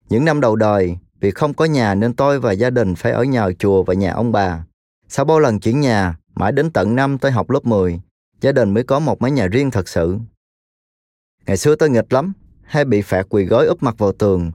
Những 0.08 0.24
năm 0.24 0.40
đầu 0.40 0.56
đời, 0.56 0.96
vì 1.20 1.30
không 1.30 1.54
có 1.54 1.64
nhà 1.64 1.94
nên 1.94 2.14
tôi 2.14 2.40
và 2.40 2.52
gia 2.52 2.70
đình 2.70 2.94
phải 2.94 3.12
ở 3.12 3.24
nhờ 3.24 3.52
chùa 3.58 3.82
và 3.82 3.94
nhà 3.94 4.12
ông 4.12 4.32
bà. 4.32 4.64
Sau 5.08 5.24
bao 5.24 5.40
lần 5.40 5.60
chuyển 5.60 5.80
nhà, 5.80 6.16
mãi 6.34 6.52
đến 6.52 6.70
tận 6.70 6.96
năm 6.96 7.18
tôi 7.18 7.32
học 7.32 7.50
lớp 7.50 7.66
10, 7.66 8.00
gia 8.40 8.52
đình 8.52 8.74
mới 8.74 8.84
có 8.84 8.98
một 8.98 9.22
mái 9.22 9.30
nhà 9.30 9.46
riêng 9.46 9.70
thật 9.70 9.88
sự. 9.88 10.18
Ngày 11.46 11.56
xưa 11.56 11.76
tôi 11.76 11.90
nghịch 11.90 12.12
lắm, 12.12 12.32
hay 12.62 12.84
bị 12.84 13.02
phạt 13.02 13.26
quỳ 13.28 13.44
gối 13.44 13.66
úp 13.66 13.82
mặt 13.82 13.94
vào 13.98 14.12
tường. 14.12 14.52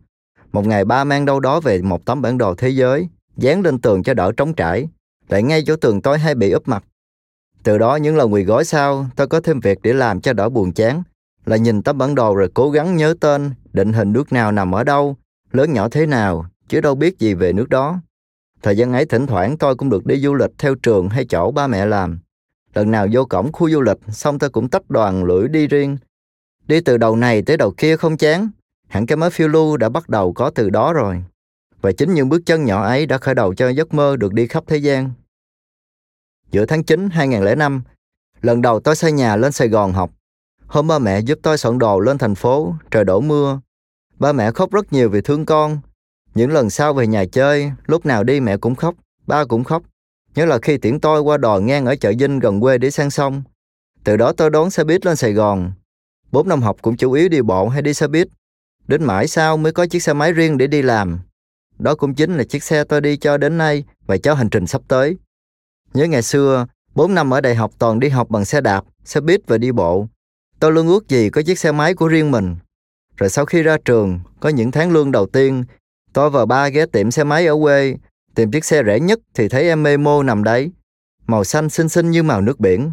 Một 0.52 0.68
ngày 0.68 0.86
ba 0.86 1.04
mang 1.04 1.26
đâu 1.26 1.40
đó 1.40 1.60
về 1.60 1.82
một 1.82 2.06
tấm 2.06 2.22
bản 2.22 2.38
đồ 2.38 2.56
thế 2.56 2.70
giới, 2.70 3.10
dán 3.38 3.62
lên 3.62 3.82
tường 3.82 4.04
cho 4.04 4.14
đỡ 4.14 4.32
trống 4.38 4.54
trải, 4.54 4.88
lại 5.30 5.44
ngay 5.44 5.64
chỗ 5.68 5.76
tường 5.76 6.02
tôi 6.02 6.20
hay 6.20 6.36
bị 6.36 6.52
úp 6.52 6.68
mặt. 6.68 6.84
Từ 7.66 7.78
đó 7.78 7.96
những 7.96 8.18
lần 8.18 8.34
quỳ 8.34 8.44
gói 8.44 8.66
sau, 8.66 9.08
tôi 9.16 9.28
có 9.28 9.40
thêm 9.40 9.60
việc 9.60 9.80
để 9.82 9.94
làm 9.94 10.22
cho 10.22 10.34
đỡ 10.34 10.50
buồn 10.50 10.74
chán, 10.74 11.04
là 11.46 11.58
nhìn 11.58 11.84
tấm 11.84 11.98
bản 11.98 12.16
đồ 12.16 12.36
rồi 12.36 12.50
cố 12.54 12.72
gắng 12.72 12.96
nhớ 12.96 13.16
tên, 13.20 13.52
định 13.74 13.94
hình 13.94 14.14
nước 14.14 14.34
nào 14.34 14.52
nằm 14.52 14.76
ở 14.76 14.84
đâu, 14.84 15.18
lớn 15.52 15.74
nhỏ 15.74 15.90
thế 15.90 16.06
nào, 16.06 16.46
chứ 16.68 16.82
đâu 16.82 16.96
biết 16.96 17.20
gì 17.20 17.34
về 17.34 17.54
nước 17.54 17.70
đó. 17.70 18.00
Thời 18.62 18.78
gian 18.78 18.94
ấy 18.94 19.06
thỉnh 19.06 19.28
thoảng 19.28 19.58
tôi 19.58 19.76
cũng 19.76 19.90
được 19.90 20.06
đi 20.06 20.18
du 20.18 20.34
lịch 20.34 20.52
theo 20.58 20.76
trường 20.76 21.10
hay 21.10 21.26
chỗ 21.26 21.52
ba 21.52 21.68
mẹ 21.68 21.86
làm. 21.86 22.20
Lần 22.74 22.92
nào 22.92 23.08
vô 23.12 23.26
cổng 23.26 23.52
khu 23.52 23.70
du 23.70 23.82
lịch, 23.82 23.98
xong 24.10 24.40
tôi 24.40 24.50
cũng 24.50 24.70
tách 24.70 24.90
đoàn 24.90 25.24
lưỡi 25.24 25.48
đi 25.48 25.68
riêng. 25.68 25.98
Đi 26.68 26.82
từ 26.82 26.98
đầu 26.98 27.16
này 27.16 27.42
tới 27.42 27.58
đầu 27.58 27.72
kia 27.78 27.98
không 27.98 28.18
chán, 28.18 28.50
hẳn 28.88 29.06
cái 29.06 29.18
mới 29.18 29.30
phiêu 29.30 29.48
lưu 29.48 29.78
đã 29.78 29.90
bắt 29.90 30.10
đầu 30.10 30.34
có 30.34 30.50
từ 30.50 30.70
đó 30.70 30.94
rồi. 30.94 31.24
Và 31.82 31.92
chính 31.92 32.14
những 32.14 32.30
bước 32.30 32.42
chân 32.46 32.66
nhỏ 32.66 32.84
ấy 32.84 33.06
đã 33.06 33.18
khởi 33.18 33.36
đầu 33.36 33.54
cho 33.54 33.70
giấc 33.70 33.94
mơ 33.94 34.16
được 34.16 34.34
đi 34.34 34.48
khắp 34.48 34.64
thế 34.68 34.78
gian. 34.78 35.12
Giữa 36.52 36.66
tháng 36.66 36.84
9 36.84 37.10
2005, 37.10 37.82
lần 38.42 38.62
đầu 38.62 38.80
tôi 38.80 38.96
xây 38.96 39.12
nhà 39.12 39.36
lên 39.36 39.52
Sài 39.52 39.68
Gòn 39.68 39.94
học. 39.94 40.12
Hôm 40.68 40.88
ba 40.88 41.00
mẹ 41.00 41.20
giúp 41.20 41.40
tôi 41.42 41.58
soạn 41.58 41.80
đồ 41.80 42.00
lên 42.00 42.18
thành 42.18 42.36
phố, 42.36 42.76
trời 42.92 43.04
đổ 43.04 43.22
mưa. 43.22 43.60
Ba 44.20 44.32
mẹ 44.32 44.52
khóc 44.52 44.72
rất 44.72 44.94
nhiều 44.94 45.10
vì 45.10 45.22
thương 45.22 45.46
con. 45.46 45.80
Những 46.36 46.52
lần 46.52 46.70
sau 46.70 46.94
về 46.94 47.08
nhà 47.08 47.26
chơi, 47.26 47.72
lúc 47.86 48.06
nào 48.06 48.24
đi 48.24 48.40
mẹ 48.40 48.58
cũng 48.58 48.76
khóc, 48.76 48.96
ba 49.28 49.46
cũng 49.46 49.64
khóc. 49.64 49.84
Nhớ 50.36 50.46
là 50.46 50.60
khi 50.62 50.78
tiễn 50.78 51.00
tôi 51.00 51.22
qua 51.22 51.38
đò 51.38 51.60
ngang 51.60 51.86
ở 51.86 51.96
chợ 51.96 52.14
Vinh 52.20 52.40
gần 52.40 52.62
quê 52.62 52.78
để 52.78 52.92
sang 52.92 53.12
sông. 53.12 53.44
Từ 54.04 54.18
đó 54.18 54.34
tôi 54.38 54.50
đón 54.50 54.70
xe 54.70 54.84
buýt 54.84 55.06
lên 55.06 55.16
Sài 55.16 55.34
Gòn. 55.34 55.72
Bốn 56.32 56.48
năm 56.48 56.62
học 56.62 56.78
cũng 56.82 56.98
chủ 56.98 57.12
yếu 57.12 57.30
đi 57.30 57.42
bộ 57.42 57.68
hay 57.70 57.82
đi 57.82 57.94
xe 57.94 58.08
buýt. 58.08 58.28
Đến 58.88 59.04
mãi 59.04 59.28
sau 59.28 59.58
mới 59.58 59.72
có 59.72 59.86
chiếc 59.86 60.04
xe 60.04 60.14
máy 60.14 60.34
riêng 60.34 60.58
để 60.58 60.68
đi 60.68 60.82
làm. 60.82 61.20
Đó 61.80 61.96
cũng 61.96 62.16
chính 62.16 62.38
là 62.38 62.44
chiếc 62.44 62.64
xe 62.64 62.84
tôi 62.84 63.02
đi 63.02 63.18
cho 63.18 63.38
đến 63.38 63.58
nay 63.58 63.84
và 64.08 64.18
cho 64.18 64.34
hành 64.34 64.50
trình 64.50 64.68
sắp 64.68 64.82
tới. 64.88 65.18
Nhớ 65.96 66.06
ngày 66.06 66.22
xưa, 66.22 66.66
4 66.96 67.16
năm 67.16 67.34
ở 67.34 67.42
đại 67.42 67.56
học 67.56 67.72
toàn 67.80 68.00
đi 68.00 68.10
học 68.10 68.30
bằng 68.30 68.46
xe 68.46 68.62
đạp, 68.62 68.84
xe 69.06 69.22
buýt 69.22 69.42
và 69.48 69.58
đi 69.58 69.72
bộ. 69.72 70.08
Tôi 70.60 70.72
luôn 70.72 70.88
ước 70.88 71.10
gì 71.10 71.30
có 71.30 71.42
chiếc 71.42 71.60
xe 71.60 71.72
máy 71.72 71.94
của 71.94 72.08
riêng 72.08 72.32
mình. 72.32 72.56
Rồi 73.18 73.30
sau 73.30 73.46
khi 73.46 73.64
ra 73.64 73.78
trường, 73.86 74.20
có 74.40 74.50
những 74.50 74.72
tháng 74.72 74.92
lương 74.92 75.12
đầu 75.12 75.26
tiên, 75.26 75.64
tôi 76.14 76.30
và 76.30 76.46
ba 76.46 76.70
ghé 76.70 76.86
tiệm 76.86 77.12
xe 77.12 77.24
máy 77.24 77.48
ở 77.48 77.56
quê, 77.62 77.96
tìm 78.36 78.52
chiếc 78.52 78.66
xe 78.66 78.84
rẻ 78.84 79.00
nhất 79.00 79.20
thì 79.34 79.48
thấy 79.48 79.64
em 79.64 79.84
Memo 79.84 80.24
nằm 80.24 80.44
đấy. 80.44 80.72
Màu 81.28 81.44
xanh 81.44 81.70
xinh 81.70 81.90
xinh 81.90 82.12
như 82.12 82.24
màu 82.24 82.42
nước 82.42 82.60
biển. 82.60 82.92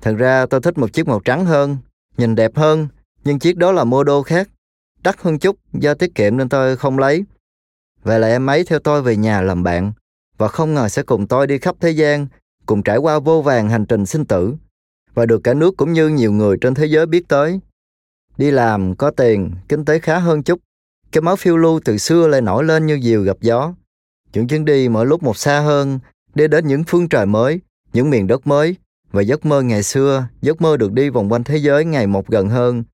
Thật 0.00 0.14
ra 0.18 0.46
tôi 0.46 0.60
thích 0.60 0.78
một 0.78 0.92
chiếc 0.92 1.08
màu 1.08 1.20
trắng 1.20 1.44
hơn, 1.44 1.76
nhìn 2.16 2.34
đẹp 2.34 2.56
hơn, 2.56 2.88
nhưng 3.24 3.38
chiếc 3.38 3.56
đó 3.56 3.72
là 3.72 3.84
mô 3.84 4.04
đô 4.04 4.22
khác. 4.22 4.48
Đắt 5.02 5.20
hơn 5.20 5.38
chút, 5.38 5.56
do 5.72 5.94
tiết 5.94 6.14
kiệm 6.14 6.36
nên 6.36 6.48
tôi 6.48 6.76
không 6.76 6.98
lấy. 6.98 7.24
Vậy 8.02 8.20
là 8.20 8.28
em 8.28 8.46
ấy 8.46 8.64
theo 8.64 8.78
tôi 8.78 9.02
về 9.02 9.16
nhà 9.16 9.40
làm 9.40 9.62
bạn, 9.62 9.92
và 10.38 10.48
không 10.48 10.74
ngờ 10.74 10.88
sẽ 10.88 11.02
cùng 11.02 11.26
tôi 11.26 11.46
đi 11.46 11.58
khắp 11.58 11.76
thế 11.80 11.90
gian, 11.90 12.26
cùng 12.66 12.82
trải 12.82 12.96
qua 12.96 13.18
vô 13.18 13.42
vàng 13.42 13.68
hành 13.68 13.86
trình 13.86 14.06
sinh 14.06 14.24
tử, 14.24 14.54
và 15.14 15.26
được 15.26 15.40
cả 15.44 15.54
nước 15.54 15.76
cũng 15.76 15.92
như 15.92 16.08
nhiều 16.08 16.32
người 16.32 16.56
trên 16.60 16.74
thế 16.74 16.86
giới 16.86 17.06
biết 17.06 17.28
tới. 17.28 17.60
Đi 18.38 18.50
làm, 18.50 18.94
có 18.94 19.10
tiền, 19.10 19.50
kinh 19.68 19.84
tế 19.84 19.98
khá 19.98 20.18
hơn 20.18 20.42
chút. 20.42 20.60
Cái 21.12 21.22
máu 21.22 21.36
phiêu 21.36 21.56
lưu 21.56 21.80
từ 21.84 21.98
xưa 21.98 22.26
lại 22.26 22.40
nổi 22.40 22.64
lên 22.64 22.86
như 22.86 23.00
diều 23.02 23.22
gặp 23.22 23.36
gió. 23.40 23.74
Những 24.32 24.48
chuyến 24.48 24.64
đi 24.64 24.88
mỗi 24.88 25.06
lúc 25.06 25.22
một 25.22 25.36
xa 25.36 25.60
hơn, 25.60 25.98
đi 26.34 26.48
đến 26.48 26.66
những 26.66 26.84
phương 26.84 27.08
trời 27.08 27.26
mới, 27.26 27.60
những 27.92 28.10
miền 28.10 28.26
đất 28.26 28.46
mới, 28.46 28.76
và 29.12 29.22
giấc 29.22 29.46
mơ 29.46 29.62
ngày 29.62 29.82
xưa, 29.82 30.26
giấc 30.42 30.60
mơ 30.60 30.76
được 30.76 30.92
đi 30.92 31.10
vòng 31.10 31.32
quanh 31.32 31.44
thế 31.44 31.56
giới 31.56 31.84
ngày 31.84 32.06
một 32.06 32.28
gần 32.28 32.48
hơn. 32.48 32.84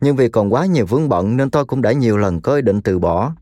Nhưng 0.00 0.16
vì 0.16 0.28
còn 0.28 0.52
quá 0.52 0.66
nhiều 0.66 0.86
vướng 0.86 1.08
bận 1.08 1.36
nên 1.36 1.50
tôi 1.50 1.64
cũng 1.64 1.82
đã 1.82 1.92
nhiều 1.92 2.16
lần 2.16 2.40
có 2.40 2.54
ý 2.54 2.62
định 2.62 2.82
từ 2.82 2.98
bỏ. 2.98 3.32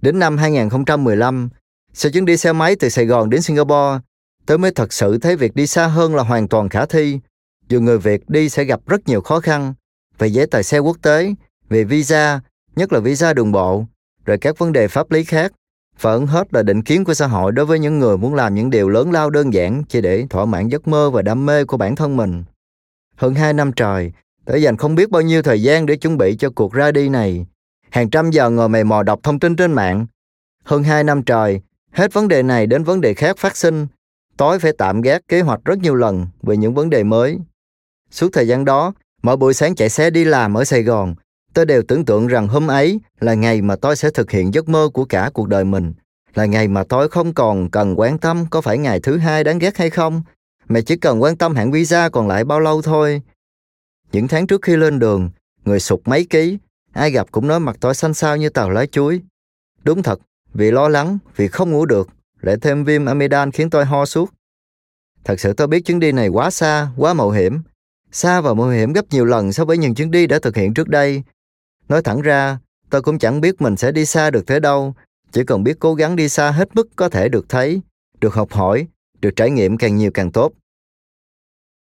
Đến 0.00 0.18
năm 0.18 0.36
2015, 0.36 1.48
sau 1.92 2.12
chuyến 2.12 2.24
đi 2.24 2.36
xe 2.36 2.52
máy 2.52 2.76
từ 2.76 2.88
Sài 2.88 3.06
Gòn 3.06 3.30
đến 3.30 3.42
Singapore, 3.42 3.98
tớ 4.48 4.56
mới 4.56 4.70
thật 4.70 4.92
sự 4.92 5.18
thấy 5.18 5.36
việc 5.36 5.54
đi 5.54 5.66
xa 5.66 5.86
hơn 5.86 6.14
là 6.14 6.22
hoàn 6.22 6.48
toàn 6.48 6.68
khả 6.68 6.86
thi. 6.86 7.20
Dù 7.68 7.80
người 7.80 7.98
Việt 7.98 8.30
đi 8.30 8.48
sẽ 8.48 8.64
gặp 8.64 8.80
rất 8.86 9.08
nhiều 9.08 9.20
khó 9.20 9.40
khăn 9.40 9.74
về 10.18 10.26
giấy 10.28 10.46
tờ 10.46 10.62
xe 10.62 10.78
quốc 10.78 10.96
tế, 11.02 11.34
về 11.68 11.84
visa, 11.84 12.40
nhất 12.76 12.92
là 12.92 13.00
visa 13.00 13.32
đường 13.32 13.52
bộ, 13.52 13.84
rồi 14.24 14.38
các 14.38 14.58
vấn 14.58 14.72
đề 14.72 14.88
pháp 14.88 15.10
lý 15.10 15.24
khác. 15.24 15.52
Và 16.00 16.12
hơn 16.12 16.26
hết 16.26 16.54
là 16.54 16.62
định 16.62 16.82
kiến 16.82 17.04
của 17.04 17.14
xã 17.14 17.26
hội 17.26 17.52
đối 17.52 17.66
với 17.66 17.78
những 17.78 17.98
người 17.98 18.16
muốn 18.16 18.34
làm 18.34 18.54
những 18.54 18.70
điều 18.70 18.88
lớn 18.88 19.12
lao 19.12 19.30
đơn 19.30 19.54
giản 19.54 19.82
chỉ 19.88 20.00
để 20.00 20.26
thỏa 20.30 20.44
mãn 20.44 20.68
giấc 20.68 20.88
mơ 20.88 21.10
và 21.10 21.22
đam 21.22 21.46
mê 21.46 21.64
của 21.64 21.76
bản 21.76 21.96
thân 21.96 22.16
mình. 22.16 22.44
Hơn 23.16 23.34
hai 23.34 23.52
năm 23.52 23.72
trời, 23.72 24.12
tôi 24.44 24.62
dành 24.62 24.76
không 24.76 24.94
biết 24.94 25.10
bao 25.10 25.22
nhiêu 25.22 25.42
thời 25.42 25.62
gian 25.62 25.86
để 25.86 25.96
chuẩn 25.96 26.18
bị 26.18 26.36
cho 26.36 26.50
cuộc 26.50 26.72
ra 26.72 26.92
đi 26.92 27.08
này. 27.08 27.46
Hàng 27.90 28.10
trăm 28.10 28.30
giờ 28.30 28.50
ngồi 28.50 28.68
mày 28.68 28.84
mò 28.84 29.02
đọc 29.02 29.20
thông 29.22 29.38
tin 29.38 29.56
trên 29.56 29.72
mạng. 29.72 30.06
Hơn 30.64 30.82
hai 30.82 31.04
năm 31.04 31.22
trời, 31.22 31.60
hết 31.92 32.12
vấn 32.12 32.28
đề 32.28 32.42
này 32.42 32.66
đến 32.66 32.84
vấn 32.84 33.00
đề 33.00 33.14
khác 33.14 33.38
phát 33.38 33.56
sinh. 33.56 33.86
Tối 34.38 34.58
phải 34.58 34.72
tạm 34.78 35.00
gác 35.00 35.28
kế 35.28 35.40
hoạch 35.40 35.60
rất 35.64 35.78
nhiều 35.78 35.94
lần 35.94 36.26
về 36.42 36.56
những 36.56 36.74
vấn 36.74 36.90
đề 36.90 37.04
mới. 37.04 37.38
Suốt 38.10 38.28
thời 38.32 38.48
gian 38.48 38.64
đó, 38.64 38.92
mỗi 39.22 39.36
buổi 39.36 39.54
sáng 39.54 39.74
chạy 39.74 39.88
xe 39.88 40.10
đi 40.10 40.24
làm 40.24 40.54
ở 40.54 40.64
Sài 40.64 40.82
Gòn, 40.82 41.14
tôi 41.54 41.66
đều 41.66 41.82
tưởng 41.88 42.04
tượng 42.04 42.26
rằng 42.26 42.48
hôm 42.48 42.66
ấy 42.66 43.00
là 43.20 43.34
ngày 43.34 43.62
mà 43.62 43.76
tôi 43.76 43.96
sẽ 43.96 44.10
thực 44.10 44.30
hiện 44.30 44.54
giấc 44.54 44.68
mơ 44.68 44.88
của 44.94 45.04
cả 45.04 45.30
cuộc 45.34 45.48
đời 45.48 45.64
mình. 45.64 45.92
Là 46.34 46.46
ngày 46.46 46.68
mà 46.68 46.84
tôi 46.84 47.08
không 47.08 47.34
còn 47.34 47.70
cần 47.70 47.94
quan 48.00 48.18
tâm 48.18 48.46
có 48.50 48.60
phải 48.60 48.78
ngày 48.78 49.00
thứ 49.00 49.16
hai 49.16 49.44
đáng 49.44 49.58
ghét 49.58 49.76
hay 49.76 49.90
không, 49.90 50.22
mà 50.68 50.80
chỉ 50.80 50.96
cần 50.96 51.22
quan 51.22 51.36
tâm 51.36 51.54
hạn 51.54 51.70
visa 51.70 52.08
còn 52.08 52.28
lại 52.28 52.44
bao 52.44 52.60
lâu 52.60 52.82
thôi. 52.82 53.22
Những 54.12 54.28
tháng 54.28 54.46
trước 54.46 54.62
khi 54.62 54.76
lên 54.76 54.98
đường, 54.98 55.30
người 55.64 55.80
sụt 55.80 56.00
mấy 56.04 56.24
ký, 56.24 56.58
ai 56.92 57.10
gặp 57.10 57.32
cũng 57.32 57.48
nói 57.48 57.60
mặt 57.60 57.76
tôi 57.80 57.94
xanh 57.94 58.14
xao 58.14 58.36
như 58.36 58.48
tàu 58.48 58.70
lá 58.70 58.86
chuối. 58.86 59.20
Đúng 59.84 60.02
thật, 60.02 60.20
vì 60.54 60.70
lo 60.70 60.88
lắng, 60.88 61.18
vì 61.36 61.48
không 61.48 61.70
ngủ 61.70 61.86
được, 61.86 62.08
lại 62.40 62.56
thêm 62.62 62.84
viêm 62.84 63.04
amidan 63.04 63.50
khiến 63.50 63.70
tôi 63.70 63.84
ho 63.84 64.04
suốt. 64.04 64.34
Thật 65.24 65.40
sự 65.40 65.52
tôi 65.52 65.66
biết 65.66 65.80
chuyến 65.80 66.00
đi 66.00 66.12
này 66.12 66.28
quá 66.28 66.50
xa, 66.50 66.88
quá 66.96 67.14
mạo 67.14 67.30
hiểm. 67.30 67.62
Xa 68.12 68.40
và 68.40 68.54
mạo 68.54 68.68
hiểm 68.68 68.92
gấp 68.92 69.04
nhiều 69.10 69.24
lần 69.24 69.52
so 69.52 69.64
với 69.64 69.78
những 69.78 69.94
chuyến 69.94 70.10
đi 70.10 70.26
đã 70.26 70.38
thực 70.38 70.56
hiện 70.56 70.74
trước 70.74 70.88
đây. 70.88 71.22
Nói 71.88 72.02
thẳng 72.02 72.20
ra, 72.20 72.58
tôi 72.90 73.02
cũng 73.02 73.18
chẳng 73.18 73.40
biết 73.40 73.60
mình 73.60 73.76
sẽ 73.76 73.92
đi 73.92 74.06
xa 74.06 74.30
được 74.30 74.46
thế 74.46 74.60
đâu, 74.60 74.94
chỉ 75.32 75.44
cần 75.44 75.64
biết 75.64 75.76
cố 75.78 75.94
gắng 75.94 76.16
đi 76.16 76.28
xa 76.28 76.50
hết 76.50 76.68
mức 76.74 76.88
có 76.96 77.08
thể 77.08 77.28
được 77.28 77.48
thấy, 77.48 77.80
được 78.20 78.34
học 78.34 78.52
hỏi, 78.52 78.86
được 79.20 79.30
trải 79.36 79.50
nghiệm 79.50 79.78
càng 79.78 79.96
nhiều 79.96 80.10
càng 80.14 80.32
tốt. 80.32 80.52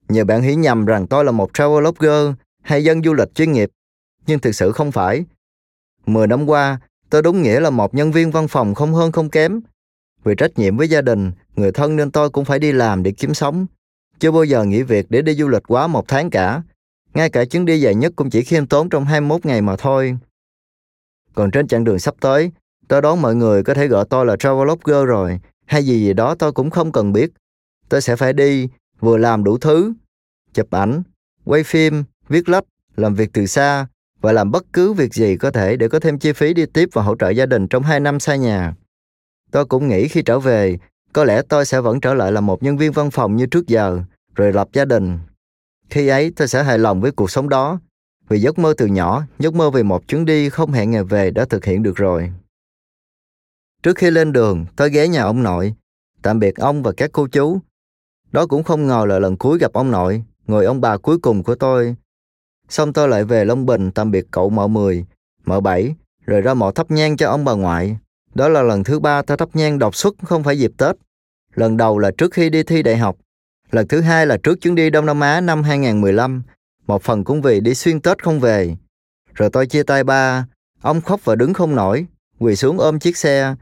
Nhiều 0.09 0.25
bạn 0.25 0.43
hiểu 0.43 0.59
nhầm 0.59 0.85
rằng 0.85 1.07
tôi 1.07 1.25
là 1.25 1.33
một 1.33 1.51
travelogger 1.55 2.35
hay 2.63 2.85
dân 2.85 3.03
du 3.03 3.15
lịch 3.15 3.35
chuyên 3.35 3.53
nghiệp, 3.53 3.71
nhưng 4.27 4.39
thực 4.39 4.53
sự 4.53 4.73
không 4.73 4.93
phải. 4.93 5.25
Mười 6.07 6.27
năm 6.27 6.47
qua, 6.47 6.81
tôi 7.11 7.23
đúng 7.23 7.43
nghĩa 7.43 7.61
là 7.61 7.71
một 7.71 7.95
nhân 7.95 8.13
viên 8.13 8.31
văn 8.31 8.49
phòng 8.49 8.75
không 8.75 8.95
hơn 8.95 9.13
không 9.13 9.31
kém. 9.31 9.61
Vì 10.27 10.35
trách 10.35 10.59
nhiệm 10.59 10.77
với 10.77 10.89
gia 10.89 11.01
đình, 11.01 11.33
người 11.57 11.73
thân 11.73 11.97
nên 11.97 12.11
tôi 12.11 12.31
cũng 12.31 12.45
phải 12.45 12.59
đi 12.59 12.73
làm 12.73 13.03
để 13.03 13.13
kiếm 13.13 13.35
sống. 13.35 13.67
Chưa 14.19 14.31
bao 14.31 14.45
giờ 14.45 14.65
nghỉ 14.65 14.83
việc 14.83 15.07
để 15.09 15.23
đi 15.23 15.35
du 15.35 15.49
lịch 15.49 15.63
quá 15.69 15.87
một 15.87 16.05
tháng 16.09 16.31
cả. 16.31 16.63
Ngay 17.15 17.31
cả 17.31 17.45
chuyến 17.45 17.65
đi 17.65 17.81
dài 17.81 17.95
nhất 17.95 18.13
cũng 18.17 18.31
chỉ 18.31 18.43
khiêm 18.43 18.67
tốn 18.67 18.89
trong 18.89 19.05
21 19.05 19.47
ngày 19.47 19.63
mà 19.63 19.77
thôi. 19.77 20.19
Còn 21.35 21.51
trên 21.51 21.69
chặng 21.69 21.85
đường 21.85 21.99
sắp 21.99 22.15
tới, 22.21 22.51
tôi 22.89 23.03
đoán 23.03 23.23
mọi 23.23 23.35
người 23.35 23.63
có 23.63 23.75
thể 23.75 23.87
gọi 23.87 24.05
tôi 24.11 24.27
là 24.27 24.37
travelogger 24.37 25.05
rồi, 25.07 25.41
hay 25.67 25.85
gì 25.85 26.01
gì 26.01 26.13
đó 26.13 26.35
tôi 26.35 26.53
cũng 26.53 26.71
không 26.71 26.93
cần 26.93 27.13
biết. 27.13 27.31
Tôi 27.89 28.01
sẽ 28.01 28.17
phải 28.17 28.33
đi, 28.33 28.69
vừa 29.01 29.17
làm 29.17 29.45
đủ 29.45 29.59
thứ, 29.59 29.93
chụp 30.55 30.71
ảnh, 30.71 31.03
quay 31.45 31.63
phim, 31.63 32.05
viết 32.29 32.49
lách, 32.49 32.65
làm 32.97 33.15
việc 33.15 33.31
từ 33.33 33.47
xa 33.47 33.87
và 34.21 34.33
làm 34.33 34.51
bất 34.51 34.65
cứ 34.73 34.93
việc 34.93 35.15
gì 35.15 35.37
có 35.37 35.51
thể 35.51 35.77
để 35.77 35.89
có 35.89 36.01
thêm 36.01 36.19
chi 36.19 36.33
phí 36.33 36.55
đi 36.55 36.67
tiếp 36.67 36.89
và 36.93 37.03
hỗ 37.03 37.17
trợ 37.17 37.31
gia 37.31 37.47
đình 37.47 37.69
trong 37.69 37.83
2 37.83 38.01
năm 38.01 38.21
xa 38.21 38.37
nhà. 38.37 38.75
Tôi 39.57 39.67
cũng 39.67 39.89
nghĩ 39.89 40.09
khi 40.09 40.23
trở 40.23 40.39
về, 40.39 40.79
có 41.13 41.25
lẽ 41.25 41.43
tôi 41.49 41.67
sẽ 41.67 41.81
vẫn 41.81 42.01
trở 42.01 42.15
lại 42.15 42.33
là 42.33 42.41
một 42.41 42.63
nhân 42.63 42.77
viên 42.77 42.93
văn 42.93 43.11
phòng 43.11 43.37
như 43.37 43.47
trước 43.47 43.67
giờ, 43.67 44.03
rồi 44.35 44.53
lập 44.53 44.69
gia 44.73 44.85
đình. 44.85 45.19
Khi 45.91 46.09
ấy 46.09 46.33
tôi 46.37 46.49
sẽ 46.49 46.63
hài 46.63 46.79
lòng 46.79 47.01
với 47.01 47.11
cuộc 47.11 47.31
sống 47.31 47.49
đó, 47.49 47.81
vì 48.29 48.39
giấc 48.39 48.59
mơ 48.59 48.75
từ 48.79 48.87
nhỏ, 48.87 49.23
giấc 49.39 49.55
mơ 49.55 49.71
về 49.71 49.83
một 49.83 50.09
chuyến 50.09 50.25
đi 50.25 50.49
không 50.49 50.73
hẹn 50.73 50.91
ngày 50.91 51.05
về 51.05 51.31
đã 51.31 51.45
thực 51.45 51.65
hiện 51.65 51.83
được 51.83 51.97
rồi. 51.97 52.33
Trước 53.83 53.97
khi 53.97 54.11
lên 54.11 54.33
đường, 54.33 54.67
tôi 54.77 54.91
ghé 54.91 55.09
nhà 55.09 55.23
ông 55.23 55.43
nội, 55.43 55.75
tạm 56.23 56.39
biệt 56.39 56.57
ông 56.57 56.83
và 56.83 56.93
các 56.97 57.11
cô 57.13 57.27
chú. 57.27 57.59
Đó 58.33 58.47
cũng 58.47 58.63
không 58.63 58.87
ngờ 58.87 59.05
là 59.09 59.19
lần 59.19 59.37
cuối 59.37 59.59
gặp 59.59 59.73
ông 59.73 59.91
nội, 59.91 60.25
người 60.47 60.65
ông 60.65 60.81
bà 60.81 60.97
cuối 60.97 61.19
cùng 61.19 61.43
của 61.43 61.55
tôi. 61.55 61.97
Xong 62.69 62.93
tôi 62.93 63.09
lại 63.09 63.25
về 63.25 63.45
Long 63.45 63.67
Bình 63.67 63.91
tạm 63.91 64.11
biệt 64.11 64.27
cậu 64.31 64.51
mợ 64.51 64.67
10, 64.67 65.05
mợ 65.45 65.61
7, 65.61 65.95
rồi 66.27 66.41
ra 66.41 66.55
mộ 66.55 66.73
thắp 66.73 66.91
nhang 66.91 67.17
cho 67.17 67.31
ông 67.31 67.45
bà 67.45 67.53
ngoại. 67.53 67.97
Đó 68.37 68.49
là 68.49 68.63
lần 68.63 68.85
thứ 68.85 68.99
ba 68.99 69.23
tôi 69.23 69.37
thắp 69.37 69.49
nhang 69.55 69.79
đọc 69.79 69.97
xuất 69.97 70.15
không 70.23 70.43
phải 70.43 70.59
dịp 70.59 70.73
Tết. 70.79 70.97
Lần 71.55 71.77
đầu 71.77 71.99
là 71.99 72.11
trước 72.19 72.33
khi 72.33 72.51
đi 72.51 72.63
thi 72.63 72.83
đại 72.83 72.97
học. 72.97 73.17
Lần 73.71 73.89
thứ 73.89 74.01
hai 74.01 74.27
là 74.27 74.37
trước 74.43 74.61
chuyến 74.61 74.75
đi 74.75 74.91
Đông 74.91 75.07
Nam 75.07 75.21
Á 75.21 75.41
năm 75.41 75.63
2015. 75.63 76.43
Một 76.87 77.03
phần 77.03 77.25
cũng 77.25 77.43
vì 77.43 77.61
đi 77.61 77.75
xuyên 77.75 78.01
Tết 78.01 78.25
không 78.25 78.41
về. 78.41 78.77
Rồi 79.35 79.51
tôi 79.53 79.67
chia 79.67 79.83
tay 79.83 80.05
ba. 80.05 80.47
Ông 80.83 81.01
khóc 81.01 81.21
và 81.25 81.35
đứng 81.35 81.55
không 81.55 81.75
nổi. 81.75 82.07
Quỳ 82.39 82.57
xuống 82.57 82.79
ôm 82.79 82.99
chiếc 82.99 83.17
xe. 83.17 83.55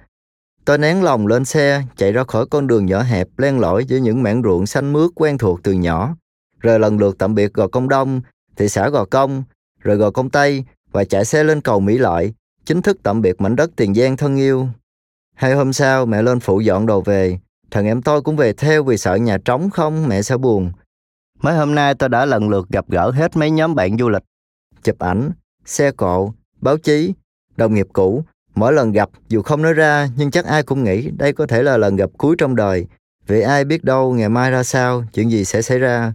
Tôi 0.65 0.79
nén 0.79 1.03
lòng 1.03 1.27
lên 1.27 1.45
xe, 1.45 1.83
chạy 1.97 2.13
ra 2.13 2.25
khỏi 2.25 2.47
con 2.47 2.67
đường 2.67 2.87
nhỏ 2.87 3.03
hẹp 3.03 3.29
len 3.39 3.59
lỏi 3.59 3.85
giữa 3.85 3.97
những 3.97 4.23
mảng 4.23 4.43
ruộng 4.43 4.67
xanh 4.67 4.93
mướt 4.93 5.11
quen 5.15 5.39
thuộc 5.39 5.61
từ 5.63 5.73
nhỏ 5.73 6.17
rồi 6.65 6.81
lần 6.81 6.99
lượt 6.99 7.17
tạm 7.19 7.35
biệt 7.35 7.55
Gò 7.55 7.69
Công 7.69 7.89
Đông, 7.89 8.21
thị 8.57 8.69
xã 8.69 8.89
Gò 8.89 9.05
Công, 9.05 9.45
rồi 9.81 9.97
Gò 9.97 10.11
Công 10.11 10.31
Tây 10.31 10.65
và 10.93 11.05
chạy 11.05 11.25
xe 11.25 11.45
lên 11.45 11.61
cầu 11.61 11.81
Mỹ 11.81 11.99
Lợi, 11.99 12.35
chính 12.67 12.83
thức 12.83 12.99
tạm 13.03 13.23
biệt 13.23 13.41
mảnh 13.41 13.57
đất 13.57 13.71
Tiền 13.77 13.95
Giang 13.95 14.17
thân 14.17 14.37
yêu. 14.37 14.69
Hai 15.35 15.55
hôm 15.55 15.73
sau 15.73 16.07
mẹ 16.07 16.23
lên 16.23 16.41
phụ 16.41 16.61
dọn 16.61 16.87
đồ 16.87 17.01
về, 17.01 17.39
thằng 17.71 17.87
em 17.87 18.03
tôi 18.03 18.23
cũng 18.23 18.37
về 18.37 18.53
theo 18.53 18.85
vì 18.85 18.97
sợ 18.97 19.15
nhà 19.15 19.39
trống 19.45 19.71
không 19.71 20.09
mẹ 20.09 20.23
sẽ 20.23 20.37
buồn. 20.37 20.73
Mấy 21.41 21.57
hôm 21.57 21.75
nay 21.75 21.95
tôi 21.95 22.09
đã 22.09 22.25
lần 22.25 22.49
lượt 22.49 22.69
gặp 22.69 22.91
gỡ 22.91 23.11
hết 23.11 23.37
mấy 23.37 23.51
nhóm 23.51 23.75
bạn 23.75 23.99
du 23.99 24.09
lịch, 24.09 24.23
chụp 24.83 24.99
ảnh, 24.99 25.31
xe 25.65 25.91
cộ, 25.91 26.33
báo 26.61 26.79
chí, 26.79 27.15
đồng 27.57 27.75
nghiệp 27.75 27.87
cũ. 27.93 28.25
Mỗi 28.55 28.73
lần 28.73 28.93
gặp 28.93 29.11
dù 29.29 29.43
không 29.43 29.63
nói 29.63 29.73
ra 29.73 30.09
nhưng 30.17 30.31
chắc 30.31 30.45
ai 30.45 30.63
cũng 30.63 30.85
nghĩ 30.85 31.11
đây 31.11 31.33
có 31.33 31.47
thể 31.47 31.63
là 31.63 31.77
lần 31.77 31.97
gặp 31.97 32.11
cuối 32.19 32.35
trong 32.39 32.57
đời 32.57 32.87
vì 33.27 33.41
ai 33.41 33.65
biết 33.65 33.85
đâu 33.85 34.15
ngày 34.15 34.29
mai 34.29 34.51
ra 34.51 34.63
sao, 34.63 35.05
chuyện 35.13 35.31
gì 35.31 35.45
sẽ 35.45 35.63
xảy 35.63 35.79
ra. 35.79 36.15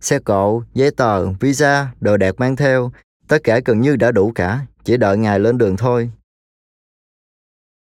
Xe 0.00 0.18
cộ, 0.18 0.62
giấy 0.74 0.90
tờ, 0.90 1.26
visa, 1.30 1.88
đồ 2.00 2.16
đạc 2.16 2.34
mang 2.38 2.56
theo, 2.56 2.92
tất 3.28 3.38
cả 3.44 3.60
gần 3.64 3.80
như 3.80 3.96
đã 3.96 4.12
đủ 4.12 4.32
cả, 4.34 4.66
chỉ 4.84 4.96
đợi 4.96 5.18
ngài 5.18 5.38
lên 5.38 5.58
đường 5.58 5.76
thôi. 5.76 6.10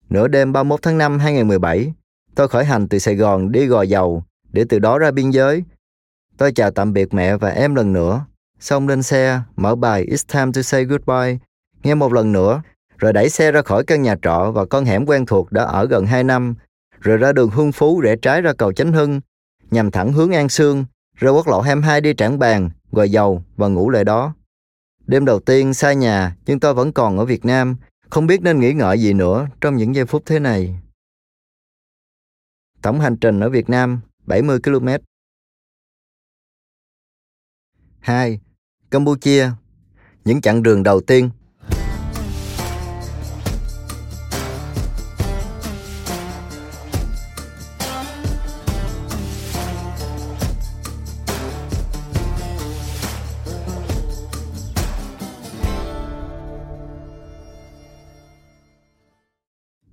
Nửa 0.10 0.27
đêm 0.27 0.53
31 0.53 0.81
tháng 0.81 0.98
5 0.98 1.19
2017, 1.19 1.93
tôi 2.36 2.48
khởi 2.48 2.65
hành 2.65 2.88
từ 2.88 3.00
Sài 3.00 3.15
Gòn 3.15 3.51
đi 3.51 3.65
Gò 3.65 3.81
Dầu 3.81 4.24
để 4.51 4.65
từ 4.69 4.79
đó 4.79 5.00
ra 5.00 5.12
biên 5.12 5.29
giới. 5.29 5.63
Tôi 6.38 6.51
chào 6.51 6.72
tạm 6.72 6.93
biệt 6.93 7.13
mẹ 7.13 7.38
và 7.38 7.50
em 7.50 7.75
lần 7.75 7.93
nữa, 7.93 8.25
xong 8.60 8.88
lên 8.88 9.03
xe, 9.03 9.41
mở 9.55 9.75
bài 9.75 10.05
It's 10.05 10.34
time 10.34 10.51
to 10.55 10.62
say 10.62 10.86
goodbye, 10.86 11.38
nghe 11.84 11.96
một 11.96 12.13
lần 12.13 12.31
nữa, 12.31 12.62
rồi 12.98 13.13
đẩy 13.13 13.29
xe 13.29 13.51
ra 13.51 13.62
khỏi 13.62 13.84
căn 13.84 14.01
nhà 14.01 14.15
trọ 14.22 14.51
và 14.55 14.65
con 14.65 14.86
hẻm 14.86 15.05
quen 15.05 15.25
thuộc 15.25 15.51
đã 15.51 15.63
ở 15.63 15.88
gần 15.88 16.05
2 16.05 16.24
năm, 16.24 16.55
rồi 17.00 17.17
ra 17.17 17.31
đường 17.31 17.50
Hương 17.50 17.72
Phú 17.72 18.01
rẽ 18.01 18.15
trái 18.22 18.41
ra 18.41 18.53
cầu 18.53 18.74
Chánh 18.74 18.91
Hưng, 18.91 19.22
nhằm 19.72 19.91
thẳng 19.91 20.13
hướng 20.13 20.31
An 20.31 20.50
Sương, 20.50 20.86
ra 21.15 21.29
quốc 21.29 21.48
lộ 21.48 21.62
22 21.62 22.01
đi 22.01 22.13
Trảng 22.13 22.39
Bàng, 22.39 22.69
Gò 22.91 23.03
Dầu 23.03 23.43
và 23.57 23.67
ngủ 23.67 23.89
lại 23.89 24.03
đó. 24.03 24.34
Đêm 25.07 25.25
đầu 25.25 25.39
tiên 25.39 25.73
xa 25.73 25.93
nhà, 25.93 26.35
nhưng 26.45 26.59
tôi 26.59 26.73
vẫn 26.73 26.91
còn 26.91 27.17
ở 27.17 27.25
Việt 27.25 27.45
Nam, 27.45 27.75
không 28.09 28.27
biết 28.27 28.41
nên 28.41 28.59
nghĩ 28.59 28.73
ngợi 28.73 28.99
gì 29.01 29.13
nữa 29.13 29.47
trong 29.61 29.77
những 29.77 29.95
giây 29.95 30.05
phút 30.05 30.23
thế 30.25 30.39
này. 30.39 30.79
Tổng 32.81 32.99
hành 32.99 33.17
trình 33.17 33.39
ở 33.39 33.49
Việt 33.49 33.69
Nam 33.69 34.01
70 34.25 34.59
km. 34.63 34.87
2. 37.99 38.39
Campuchia 38.91 39.49
Những 40.25 40.41
chặng 40.41 40.63
đường 40.63 40.83
đầu 40.83 41.01
tiên 41.01 41.29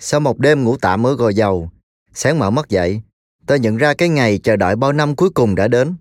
Sau 0.07 0.21
một 0.21 0.39
đêm 0.39 0.65
ngủ 0.65 0.77
tạm 0.77 1.07
ở 1.07 1.15
Gò 1.15 1.29
Dầu, 1.29 1.71
sáng 2.13 2.39
mở 2.39 2.51
mắt 2.51 2.69
dậy, 2.69 3.01
tôi 3.47 3.61
nhận 3.61 3.77
ra 3.77 3.95
cái 3.95 4.09
ngày 4.09 4.39
chờ 4.39 4.57
đợi 4.57 4.77
bao 4.77 4.93
năm 4.93 5.17
cuối 5.17 5.31
cùng 5.31 5.55
đã 5.55 5.69
đến. 5.69 5.95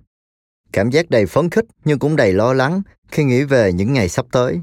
Cảm 0.72 0.90
giác 0.90 1.10
đầy 1.10 1.26
phấn 1.26 1.50
khích 1.50 1.66
nhưng 1.86 2.00
cũng 2.00 2.16
đầy 2.16 2.34
lo 2.34 2.54
lắng 2.54 2.82
khi 3.08 3.24
nghĩ 3.24 3.44
về 3.44 3.74
những 3.74 3.94
ngày 3.94 4.10
sắp 4.10 4.26
tới. 4.32 4.62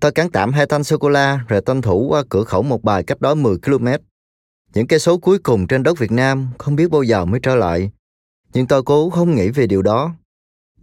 Tôi 0.00 0.12
cắn 0.12 0.30
tạm 0.30 0.52
hai 0.52 0.66
thanh 0.66 0.84
sô-cô-la 0.84 1.40
rồi 1.48 1.62
tranh 1.66 1.82
thủ 1.82 2.06
qua 2.08 2.22
cửa 2.28 2.44
khẩu 2.44 2.62
một 2.62 2.84
bài 2.84 3.02
cách 3.02 3.20
đó 3.20 3.34
10 3.34 3.58
km. 3.58 3.86
Những 4.74 4.86
cây 4.86 4.98
số 4.98 5.18
cuối 5.18 5.38
cùng 5.38 5.66
trên 5.66 5.82
đất 5.82 5.98
Việt 5.98 6.12
Nam 6.12 6.48
không 6.58 6.76
biết 6.76 6.90
bao 6.90 7.02
giờ 7.02 7.24
mới 7.24 7.40
trở 7.42 7.54
lại. 7.54 7.90
Nhưng 8.52 8.66
tôi 8.66 8.82
cố 8.82 9.10
không 9.10 9.34
nghĩ 9.34 9.50
về 9.50 9.66
điều 9.66 9.82
đó. 9.82 10.14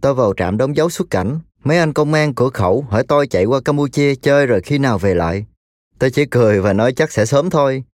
Tôi 0.00 0.14
vào 0.14 0.32
trạm 0.36 0.56
đóng 0.56 0.76
dấu 0.76 0.90
xuất 0.90 1.10
cảnh. 1.10 1.40
Mấy 1.64 1.78
anh 1.78 1.92
công 1.92 2.12
an 2.12 2.34
cửa 2.34 2.50
khẩu 2.50 2.82
hỏi 2.82 3.04
tôi 3.08 3.26
chạy 3.26 3.44
qua 3.44 3.60
Campuchia 3.60 4.14
chơi 4.14 4.46
rồi 4.46 4.60
khi 4.60 4.78
nào 4.78 4.98
về 4.98 5.14
lại. 5.14 5.46
Tôi 5.98 6.10
chỉ 6.10 6.24
cười 6.26 6.60
và 6.60 6.72
nói 6.72 6.92
chắc 6.92 7.12
sẽ 7.12 7.26
sớm 7.26 7.50
thôi. 7.50 7.84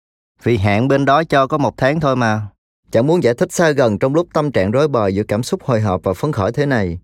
Vì 0.43 0.57
hạn 0.57 0.89
bên 0.89 1.05
đó 1.05 1.25
cho 1.25 1.47
có 1.47 1.59
một 1.59 1.75
tháng 1.77 2.01
thôi 2.01 2.17
mà. 2.17 2.47
Chẳng 2.91 3.07
muốn 3.07 3.23
giải 3.23 3.35
thích 3.35 3.53
xa 3.53 3.71
gần 3.71 3.99
trong 3.99 4.15
lúc 4.15 4.29
tâm 4.35 4.53
trạng 4.53 4.71
rối 4.71 4.89
bời 4.89 5.15
giữa 5.15 5.23
cảm 5.23 5.43
xúc 5.43 5.63
hồi 5.63 5.81
hộp 5.81 6.01
và 6.05 6.13
phấn 6.13 6.33
khởi 6.33 6.53
thế 6.53 6.67
này. 6.67 6.99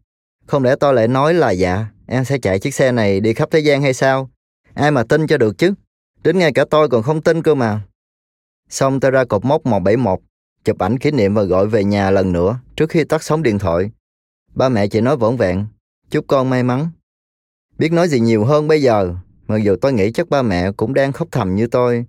Không 0.46 0.64
lẽ 0.64 0.76
tôi 0.80 0.94
lại 0.94 1.08
nói 1.08 1.34
là 1.34 1.50
dạ, 1.50 1.86
em 2.06 2.24
sẽ 2.24 2.38
chạy 2.38 2.58
chiếc 2.58 2.74
xe 2.74 2.92
này 2.92 3.20
đi 3.20 3.34
khắp 3.34 3.48
thế 3.50 3.58
gian 3.58 3.82
hay 3.82 3.94
sao? 3.94 4.30
Ai 4.74 4.90
mà 4.90 5.02
tin 5.02 5.26
cho 5.26 5.38
được 5.38 5.58
chứ? 5.58 5.74
Đến 6.22 6.38
ngay 6.38 6.52
cả 6.52 6.64
tôi 6.70 6.88
còn 6.88 7.02
không 7.02 7.22
tin 7.22 7.42
cơ 7.42 7.54
mà. 7.54 7.80
Xong 8.68 9.00
tôi 9.00 9.10
ra 9.10 9.24
cột 9.24 9.44
mốc 9.44 9.66
171, 9.66 10.18
chụp 10.64 10.78
ảnh 10.78 10.98
kỷ 10.98 11.10
niệm 11.10 11.34
và 11.34 11.42
gọi 11.42 11.66
về 11.66 11.84
nhà 11.84 12.10
lần 12.10 12.32
nữa 12.32 12.58
trước 12.76 12.90
khi 12.90 13.04
tắt 13.04 13.22
sóng 13.22 13.42
điện 13.42 13.58
thoại. 13.58 13.90
Ba 14.54 14.68
mẹ 14.68 14.86
chỉ 14.86 15.00
nói 15.00 15.16
vỏn 15.16 15.36
vẹn, 15.36 15.66
chúc 16.10 16.24
con 16.28 16.50
may 16.50 16.62
mắn. 16.62 16.88
Biết 17.78 17.92
nói 17.92 18.08
gì 18.08 18.20
nhiều 18.20 18.44
hơn 18.44 18.68
bây 18.68 18.82
giờ, 18.82 19.14
mặc 19.48 19.56
dù 19.56 19.76
tôi 19.80 19.92
nghĩ 19.92 20.12
chắc 20.12 20.30
ba 20.30 20.42
mẹ 20.42 20.70
cũng 20.72 20.94
đang 20.94 21.12
khóc 21.12 21.28
thầm 21.32 21.54
như 21.54 21.66
tôi. 21.66 22.04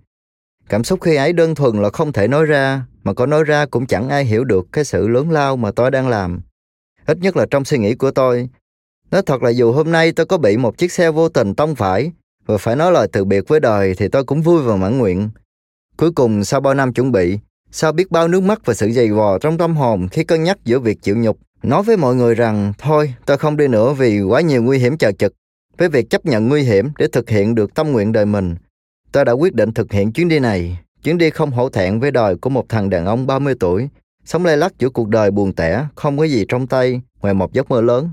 Cảm 0.68 0.84
xúc 0.84 1.00
khi 1.02 1.16
ấy 1.16 1.32
đơn 1.32 1.54
thuần 1.54 1.82
là 1.82 1.90
không 1.90 2.12
thể 2.12 2.28
nói 2.28 2.46
ra, 2.46 2.82
mà 3.04 3.12
có 3.12 3.26
nói 3.26 3.44
ra 3.44 3.66
cũng 3.66 3.86
chẳng 3.86 4.08
ai 4.08 4.24
hiểu 4.24 4.44
được 4.44 4.66
cái 4.72 4.84
sự 4.84 5.08
lớn 5.08 5.30
lao 5.30 5.56
mà 5.56 5.70
tôi 5.70 5.90
đang 5.90 6.08
làm. 6.08 6.40
Ít 7.06 7.18
nhất 7.20 7.36
là 7.36 7.46
trong 7.50 7.64
suy 7.64 7.78
nghĩ 7.78 7.94
của 7.94 8.10
tôi. 8.10 8.48
Nói 9.10 9.22
thật 9.26 9.42
là 9.42 9.50
dù 9.50 9.72
hôm 9.72 9.92
nay 9.92 10.12
tôi 10.12 10.26
có 10.26 10.38
bị 10.38 10.56
một 10.56 10.78
chiếc 10.78 10.92
xe 10.92 11.10
vô 11.10 11.28
tình 11.28 11.54
tông 11.54 11.74
phải 11.74 12.12
và 12.46 12.58
phải 12.58 12.76
nói 12.76 12.92
lời 12.92 13.08
từ 13.12 13.24
biệt 13.24 13.48
với 13.48 13.60
đời 13.60 13.94
thì 13.94 14.08
tôi 14.08 14.24
cũng 14.24 14.42
vui 14.42 14.62
và 14.62 14.76
mãn 14.76 14.98
nguyện. 14.98 15.30
Cuối 15.96 16.10
cùng 16.10 16.44
sau 16.44 16.60
bao 16.60 16.74
năm 16.74 16.92
chuẩn 16.92 17.12
bị, 17.12 17.38
sau 17.70 17.92
biết 17.92 18.10
bao 18.10 18.28
nước 18.28 18.42
mắt 18.42 18.60
và 18.64 18.74
sự 18.74 18.90
dày 18.90 19.10
vò 19.10 19.38
trong 19.38 19.58
tâm 19.58 19.76
hồn 19.76 20.08
khi 20.08 20.24
cân 20.24 20.44
nhắc 20.44 20.58
giữa 20.64 20.78
việc 20.78 21.02
chịu 21.02 21.16
nhục, 21.16 21.38
nói 21.62 21.82
với 21.82 21.96
mọi 21.96 22.14
người 22.14 22.34
rằng 22.34 22.72
thôi 22.78 23.14
tôi 23.26 23.38
không 23.38 23.56
đi 23.56 23.68
nữa 23.68 23.92
vì 23.92 24.20
quá 24.20 24.40
nhiều 24.40 24.62
nguy 24.62 24.78
hiểm 24.78 24.98
chờ 24.98 25.12
chực 25.12 25.34
với 25.78 25.88
việc 25.88 26.10
chấp 26.10 26.26
nhận 26.26 26.48
nguy 26.48 26.62
hiểm 26.62 26.90
để 26.98 27.08
thực 27.12 27.30
hiện 27.30 27.54
được 27.54 27.74
tâm 27.74 27.92
nguyện 27.92 28.12
đời 28.12 28.26
mình, 28.26 28.56
tôi 29.12 29.24
đã 29.24 29.32
quyết 29.32 29.54
định 29.54 29.72
thực 29.72 29.92
hiện 29.92 30.12
chuyến 30.12 30.28
đi 30.28 30.38
này. 30.38 30.78
Chuyến 31.02 31.18
đi 31.18 31.30
không 31.30 31.50
hổ 31.50 31.68
thẹn 31.68 32.00
với 32.00 32.10
đời 32.10 32.36
của 32.36 32.50
một 32.50 32.68
thằng 32.68 32.90
đàn 32.90 33.06
ông 33.06 33.26
30 33.26 33.54
tuổi, 33.60 33.88
sống 34.24 34.44
lay 34.44 34.56
lắc 34.56 34.78
giữa 34.78 34.90
cuộc 34.90 35.08
đời 35.08 35.30
buồn 35.30 35.52
tẻ, 35.52 35.86
không 35.94 36.18
có 36.18 36.24
gì 36.24 36.44
trong 36.48 36.66
tay, 36.66 37.00
ngoài 37.20 37.34
một 37.34 37.52
giấc 37.52 37.70
mơ 37.70 37.80
lớn. 37.80 38.10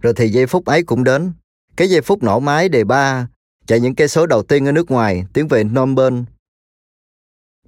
Rồi 0.00 0.12
thì 0.16 0.28
giây 0.28 0.46
phút 0.46 0.64
ấy 0.64 0.82
cũng 0.82 1.04
đến. 1.04 1.32
Cái 1.76 1.90
giây 1.90 2.00
phút 2.00 2.22
nổ 2.22 2.40
máy 2.40 2.68
đề 2.68 2.84
ba, 2.84 3.28
chạy 3.66 3.80
những 3.80 3.94
cây 3.94 4.08
số 4.08 4.26
đầu 4.26 4.42
tiên 4.42 4.66
ở 4.66 4.72
nước 4.72 4.90
ngoài, 4.90 5.26
tiến 5.32 5.48
về 5.48 5.64
Phnom 5.64 5.96
Penh. 5.96 6.24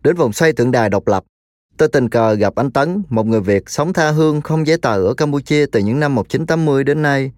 Đến 0.02 0.16
vòng 0.16 0.32
xoay 0.32 0.52
tượng 0.52 0.70
đài 0.70 0.90
độc 0.90 1.08
lập, 1.08 1.24
tôi 1.76 1.88
tình 1.88 2.08
cờ 2.08 2.34
gặp 2.34 2.54
anh 2.54 2.70
Tấn, 2.70 3.02
một 3.08 3.26
người 3.26 3.40
Việt 3.40 3.70
sống 3.70 3.92
tha 3.92 4.10
hương 4.10 4.40
không 4.40 4.66
giấy 4.66 4.78
tờ 4.78 5.06
ở 5.06 5.14
Campuchia 5.14 5.66
từ 5.72 5.80
những 5.80 6.00
năm 6.00 6.14
1980 6.14 6.84
đến 6.84 7.02
nay. 7.02 7.32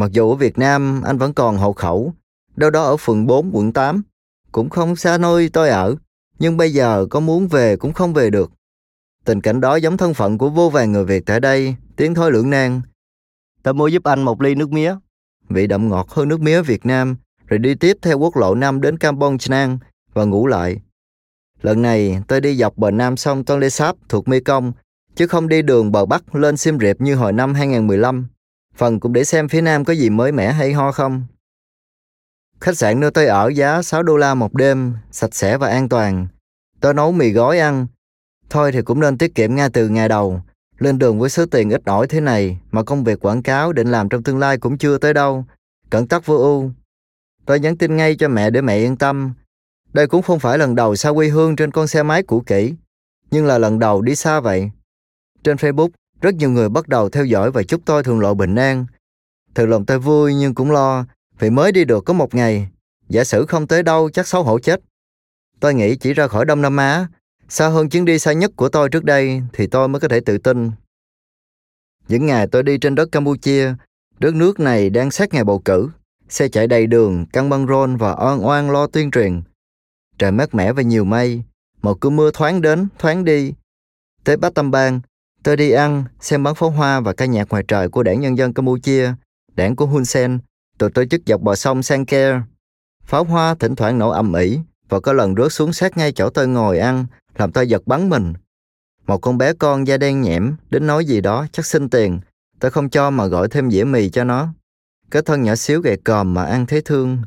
Mặc 0.00 0.12
dù 0.12 0.30
ở 0.30 0.36
Việt 0.36 0.58
Nam 0.58 1.02
anh 1.02 1.18
vẫn 1.18 1.32
còn 1.32 1.56
hộ 1.56 1.72
khẩu, 1.72 2.12
đâu 2.56 2.70
đó 2.70 2.82
ở 2.82 2.96
phường 2.96 3.26
4 3.26 3.50
quận 3.52 3.72
8, 3.72 4.02
cũng 4.52 4.70
không 4.70 4.96
xa 4.96 5.18
nơi 5.18 5.48
tôi 5.48 5.68
ở, 5.68 5.96
nhưng 6.38 6.56
bây 6.56 6.72
giờ 6.72 7.06
có 7.10 7.20
muốn 7.20 7.48
về 7.48 7.76
cũng 7.76 7.92
không 7.92 8.12
về 8.12 8.30
được. 8.30 8.50
Tình 9.24 9.40
cảnh 9.40 9.60
đó 9.60 9.76
giống 9.76 9.96
thân 9.96 10.14
phận 10.14 10.38
của 10.38 10.48
vô 10.48 10.70
vàng 10.70 10.92
người 10.92 11.04
Việt 11.04 11.26
tại 11.26 11.40
đây, 11.40 11.76
tiếng 11.96 12.14
thôi 12.14 12.32
lưỡng 12.32 12.50
nan. 12.50 12.80
Tôi 13.62 13.74
mua 13.74 13.86
giúp 13.86 14.04
anh 14.04 14.22
một 14.22 14.42
ly 14.42 14.54
nước 14.54 14.72
mía, 14.72 14.94
vị 15.48 15.66
đậm 15.66 15.88
ngọt 15.88 16.10
hơn 16.10 16.28
nước 16.28 16.40
mía 16.40 16.62
Việt 16.62 16.86
Nam, 16.86 17.16
rồi 17.46 17.58
đi 17.58 17.74
tiếp 17.74 17.96
theo 18.02 18.18
quốc 18.18 18.36
lộ 18.36 18.54
5 18.54 18.80
đến 18.80 18.98
Kampong 18.98 19.38
Chhnang 19.38 19.78
và 20.12 20.24
ngủ 20.24 20.46
lại. 20.46 20.76
Lần 21.62 21.82
này 21.82 22.22
tôi 22.28 22.40
đi 22.40 22.56
dọc 22.56 22.76
bờ 22.76 22.90
nam 22.90 23.16
sông 23.16 23.44
Tonle 23.44 23.68
Sap 23.68 23.96
thuộc 24.08 24.28
Mekong, 24.28 24.72
chứ 25.14 25.26
không 25.26 25.48
đi 25.48 25.62
đường 25.62 25.92
bờ 25.92 26.06
Bắc 26.06 26.34
lên 26.34 26.56
Siem 26.56 26.78
Reap 26.78 27.00
như 27.00 27.14
hồi 27.14 27.32
năm 27.32 27.54
2015 27.54 28.28
phần 28.74 29.00
cũng 29.00 29.12
để 29.12 29.24
xem 29.24 29.48
phía 29.48 29.60
Nam 29.60 29.84
có 29.84 29.92
gì 29.92 30.10
mới 30.10 30.32
mẻ 30.32 30.52
hay 30.52 30.72
ho 30.72 30.92
không. 30.92 31.24
Khách 32.60 32.76
sạn 32.76 33.00
nơi 33.00 33.10
tôi 33.10 33.26
ở 33.26 33.48
giá 33.48 33.82
6 33.82 34.02
đô 34.02 34.16
la 34.16 34.34
một 34.34 34.54
đêm, 34.54 34.94
sạch 35.10 35.34
sẽ 35.34 35.56
và 35.56 35.68
an 35.68 35.88
toàn. 35.88 36.28
Tôi 36.80 36.94
nấu 36.94 37.12
mì 37.12 37.30
gói 37.30 37.58
ăn. 37.58 37.86
Thôi 38.50 38.72
thì 38.72 38.82
cũng 38.82 39.00
nên 39.00 39.18
tiết 39.18 39.34
kiệm 39.34 39.54
ngay 39.54 39.70
từ 39.72 39.88
ngày 39.88 40.08
đầu. 40.08 40.42
Lên 40.78 40.98
đường 40.98 41.18
với 41.18 41.30
số 41.30 41.46
tiền 41.46 41.70
ít 41.70 41.82
ỏi 41.84 42.06
thế 42.06 42.20
này 42.20 42.60
mà 42.70 42.82
công 42.82 43.04
việc 43.04 43.20
quảng 43.20 43.42
cáo 43.42 43.72
định 43.72 43.90
làm 43.90 44.08
trong 44.08 44.22
tương 44.22 44.38
lai 44.38 44.58
cũng 44.58 44.78
chưa 44.78 44.98
tới 44.98 45.14
đâu. 45.14 45.44
Cẩn 45.90 46.08
tắc 46.08 46.26
vô 46.26 46.36
ưu. 46.36 46.70
Tôi 47.46 47.60
nhắn 47.60 47.76
tin 47.76 47.96
ngay 47.96 48.16
cho 48.16 48.28
mẹ 48.28 48.50
để 48.50 48.60
mẹ 48.60 48.76
yên 48.76 48.96
tâm. 48.96 49.32
Đây 49.92 50.06
cũng 50.06 50.22
không 50.22 50.38
phải 50.38 50.58
lần 50.58 50.74
đầu 50.74 50.96
xa 50.96 51.12
quê 51.12 51.28
hương 51.28 51.56
trên 51.56 51.70
con 51.70 51.86
xe 51.86 52.02
máy 52.02 52.22
cũ 52.22 52.42
kỹ, 52.46 52.74
nhưng 53.30 53.46
là 53.46 53.58
lần 53.58 53.78
đầu 53.78 54.02
đi 54.02 54.14
xa 54.14 54.40
vậy. 54.40 54.70
Trên 55.44 55.56
Facebook, 55.56 55.88
rất 56.20 56.34
nhiều 56.34 56.50
người 56.50 56.68
bắt 56.68 56.88
đầu 56.88 57.08
theo 57.08 57.24
dõi 57.24 57.50
và 57.50 57.62
chúc 57.62 57.80
tôi 57.84 58.02
thường 58.02 58.20
lộ 58.20 58.34
bình 58.34 58.54
an. 58.54 58.86
Thực 59.54 59.66
lòng 59.66 59.86
tôi 59.86 59.98
vui 59.98 60.34
nhưng 60.34 60.54
cũng 60.54 60.70
lo, 60.70 61.04
vì 61.38 61.50
mới 61.50 61.72
đi 61.72 61.84
được 61.84 62.04
có 62.04 62.12
một 62.12 62.34
ngày. 62.34 62.68
Giả 63.08 63.24
sử 63.24 63.46
không 63.46 63.66
tới 63.66 63.82
đâu 63.82 64.10
chắc 64.10 64.28
xấu 64.28 64.42
hổ 64.42 64.58
chết. 64.58 64.80
Tôi 65.60 65.74
nghĩ 65.74 65.96
chỉ 65.96 66.14
ra 66.14 66.26
khỏi 66.26 66.44
Đông 66.44 66.62
Nam 66.62 66.76
Á, 66.76 67.06
xa 67.48 67.68
hơn 67.68 67.88
chuyến 67.88 68.04
đi 68.04 68.18
xa 68.18 68.32
nhất 68.32 68.50
của 68.56 68.68
tôi 68.68 68.88
trước 68.88 69.04
đây 69.04 69.42
thì 69.52 69.66
tôi 69.66 69.88
mới 69.88 70.00
có 70.00 70.08
thể 70.08 70.20
tự 70.20 70.38
tin. 70.38 70.70
Những 72.08 72.26
ngày 72.26 72.46
tôi 72.46 72.62
đi 72.62 72.78
trên 72.78 72.94
đất 72.94 73.12
Campuchia, 73.12 73.74
đất 74.18 74.34
nước 74.34 74.60
này 74.60 74.90
đang 74.90 75.10
sát 75.10 75.34
ngày 75.34 75.44
bầu 75.44 75.58
cử. 75.64 75.88
Xe 76.28 76.48
chạy 76.48 76.66
đầy 76.66 76.86
đường, 76.86 77.26
căng 77.26 77.48
băng 77.48 77.66
rôn 77.66 77.96
và 77.96 78.12
oan 78.12 78.46
oan 78.46 78.70
lo 78.70 78.86
tuyên 78.86 79.10
truyền. 79.10 79.42
Trời 80.18 80.32
mát 80.32 80.54
mẻ 80.54 80.72
và 80.72 80.82
nhiều 80.82 81.04
mây, 81.04 81.42
một 81.82 82.00
cơn 82.00 82.16
mưa 82.16 82.30
thoáng 82.30 82.62
đến, 82.62 82.88
thoáng 82.98 83.24
đi. 83.24 83.52
Tới 84.24 84.36
Bát 84.36 84.54
Tâm 84.54 84.70
Bang, 84.70 85.00
Tôi 85.42 85.56
đi 85.56 85.70
ăn, 85.70 86.04
xem 86.20 86.42
bắn 86.42 86.54
pháo 86.54 86.70
hoa 86.70 87.00
và 87.00 87.12
ca 87.12 87.24
nhạc 87.24 87.48
ngoài 87.48 87.64
trời 87.68 87.88
của 87.88 88.02
đảng 88.02 88.20
Nhân 88.20 88.38
dân 88.38 88.54
Campuchia, 88.54 89.12
đảng 89.54 89.76
của 89.76 89.86
Hun 89.86 90.04
Sen, 90.04 90.38
tôi 90.78 90.90
tổ 90.90 91.04
chức 91.04 91.20
dọc 91.26 91.40
bờ 91.40 91.54
sông 91.54 91.82
Sanker. 91.82 92.34
Pháo 93.04 93.24
hoa 93.24 93.54
thỉnh 93.54 93.76
thoảng 93.76 93.98
nổ 93.98 94.10
ầm 94.10 94.32
ĩ 94.32 94.58
và 94.88 95.00
có 95.00 95.12
lần 95.12 95.34
rớt 95.36 95.52
xuống 95.52 95.72
sát 95.72 95.96
ngay 95.96 96.12
chỗ 96.12 96.30
tôi 96.30 96.48
ngồi 96.48 96.78
ăn, 96.78 97.06
làm 97.38 97.52
tôi 97.52 97.68
giật 97.68 97.86
bắn 97.86 98.08
mình. 98.08 98.34
Một 99.06 99.18
con 99.18 99.38
bé 99.38 99.52
con 99.52 99.86
da 99.86 99.96
đen 99.96 100.20
nhẽm 100.20 100.56
đến 100.70 100.86
nói 100.86 101.04
gì 101.04 101.20
đó 101.20 101.46
chắc 101.52 101.66
xin 101.66 101.88
tiền, 101.88 102.20
tôi 102.60 102.70
không 102.70 102.90
cho 102.90 103.10
mà 103.10 103.26
gọi 103.26 103.48
thêm 103.48 103.70
dĩa 103.70 103.84
mì 103.84 104.10
cho 104.10 104.24
nó. 104.24 104.48
Cái 105.10 105.22
thân 105.22 105.42
nhỏ 105.42 105.54
xíu 105.54 105.80
gầy 105.80 105.96
còm 106.04 106.34
mà 106.34 106.44
ăn 106.44 106.66
thấy 106.66 106.82
thương. 106.82 107.18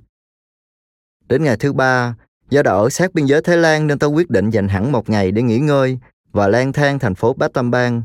Đến 1.28 1.43
ngày 1.43 1.58
thứ 1.58 1.73
ba, 1.73 2.15
do 2.49 2.63
đã 2.63 2.71
ở 2.71 2.89
sát 2.89 3.13
biên 3.13 3.26
giới 3.26 3.41
Thái 3.41 3.58
Lan 3.58 3.88
nên 3.88 3.99
tôi 3.99 4.10
quyết 4.10 4.30
định 4.30 4.49
dành 4.49 4.67
hẳn 4.67 4.91
một 4.91 5.10
ngày 5.10 5.32
để 5.32 5.41
nghỉ 5.41 5.60
ngơi 5.60 5.99
và 6.34 6.48
lang 6.48 6.74
thang 6.74 7.00
thành 7.00 7.15
phố 7.15 7.34
Battambang. 7.34 8.04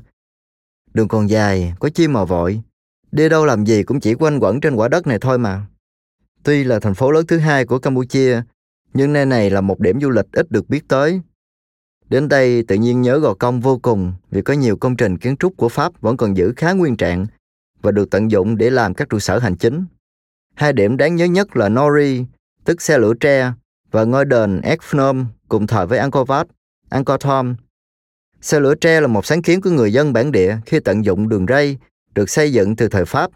Đường 0.95 1.09
còn 1.09 1.31
dài, 1.31 1.75
có 1.81 1.89
chi 1.89 2.09
mà 2.09 2.25
vội. 2.25 2.63
Đi 3.13 3.29
đâu 3.29 3.47
làm 3.47 3.67
gì 3.67 3.83
cũng 3.83 4.01
chỉ 4.01 4.15
quanh 4.15 4.39
quẩn 4.41 4.61
trên 4.61 4.75
quả 4.75 4.89
đất 4.89 5.07
này 5.07 5.19
thôi 5.21 5.39
mà. 5.39 5.67
Tuy 6.43 6.65
là 6.65 6.81
thành 6.81 6.95
phố 6.95 7.11
lớn 7.11 7.27
thứ 7.27 7.39
hai 7.39 7.65
của 7.65 7.79
Campuchia, 7.79 8.43
nhưng 8.95 9.13
nơi 9.13 9.27
này 9.27 9.51
là 9.51 9.61
một 9.61 9.81
điểm 9.81 10.01
du 10.01 10.11
lịch 10.11 10.27
ít 10.33 10.51
được 10.51 10.69
biết 10.69 10.89
tới. 10.89 11.21
Đến 12.09 12.29
đây 12.29 12.63
tự 12.63 12.77
nhiên 12.77 13.03
nhớ 13.03 13.19
Gò 13.19 13.35
Công 13.35 13.61
vô 13.61 13.79
cùng 13.79 14.13
vì 14.31 14.43
có 14.43 14.55
nhiều 14.55 14.77
công 14.77 14.97
trình 14.97 15.19
kiến 15.19 15.37
trúc 15.37 15.57
của 15.57 15.69
Pháp 15.69 16.01
vẫn 16.01 16.17
còn 16.17 16.37
giữ 16.37 16.53
khá 16.57 16.73
nguyên 16.73 16.97
trạng 16.97 17.27
và 17.83 17.91
được 17.91 18.11
tận 18.11 18.31
dụng 18.31 18.57
để 18.57 18.71
làm 18.71 18.95
các 18.95 19.09
trụ 19.09 19.19
sở 19.19 19.39
hành 19.39 19.57
chính. 19.57 19.85
Hai 20.55 20.73
điểm 20.73 20.97
đáng 20.97 21.17
nhớ 21.17 21.25
nhất 21.25 21.57
là 21.57 21.69
Nori, 21.69 22.25
tức 22.65 22.83
xe 22.83 22.99
lửa 22.99 23.15
tre, 23.21 23.53
và 23.91 24.05
ngôi 24.05 24.25
đền 24.25 24.61
Ekphnom 24.61 25.27
cùng 25.49 25.67
thời 25.67 25.87
với 25.87 25.99
Angkor 25.99 26.31
Wat, 26.31 26.45
Angkor 26.89 27.21
Thom. 27.21 27.57
Xe 28.41 28.61
lửa 28.61 28.75
tre 28.75 29.01
là 29.01 29.07
một 29.07 29.27
sáng 29.27 29.43
kiến 29.43 29.61
của 29.61 29.71
người 29.71 29.93
dân 29.93 30.13
bản 30.13 30.33
địa 30.33 30.57
khi 30.67 30.81
tận 30.81 31.05
dụng 31.05 31.29
đường 31.29 31.47
ray 31.49 31.79
được 32.15 32.31
xây 32.31 32.53
dựng 32.53 32.77
từ 32.77 32.89
thời 32.89 33.05
Pháp. 33.05 33.31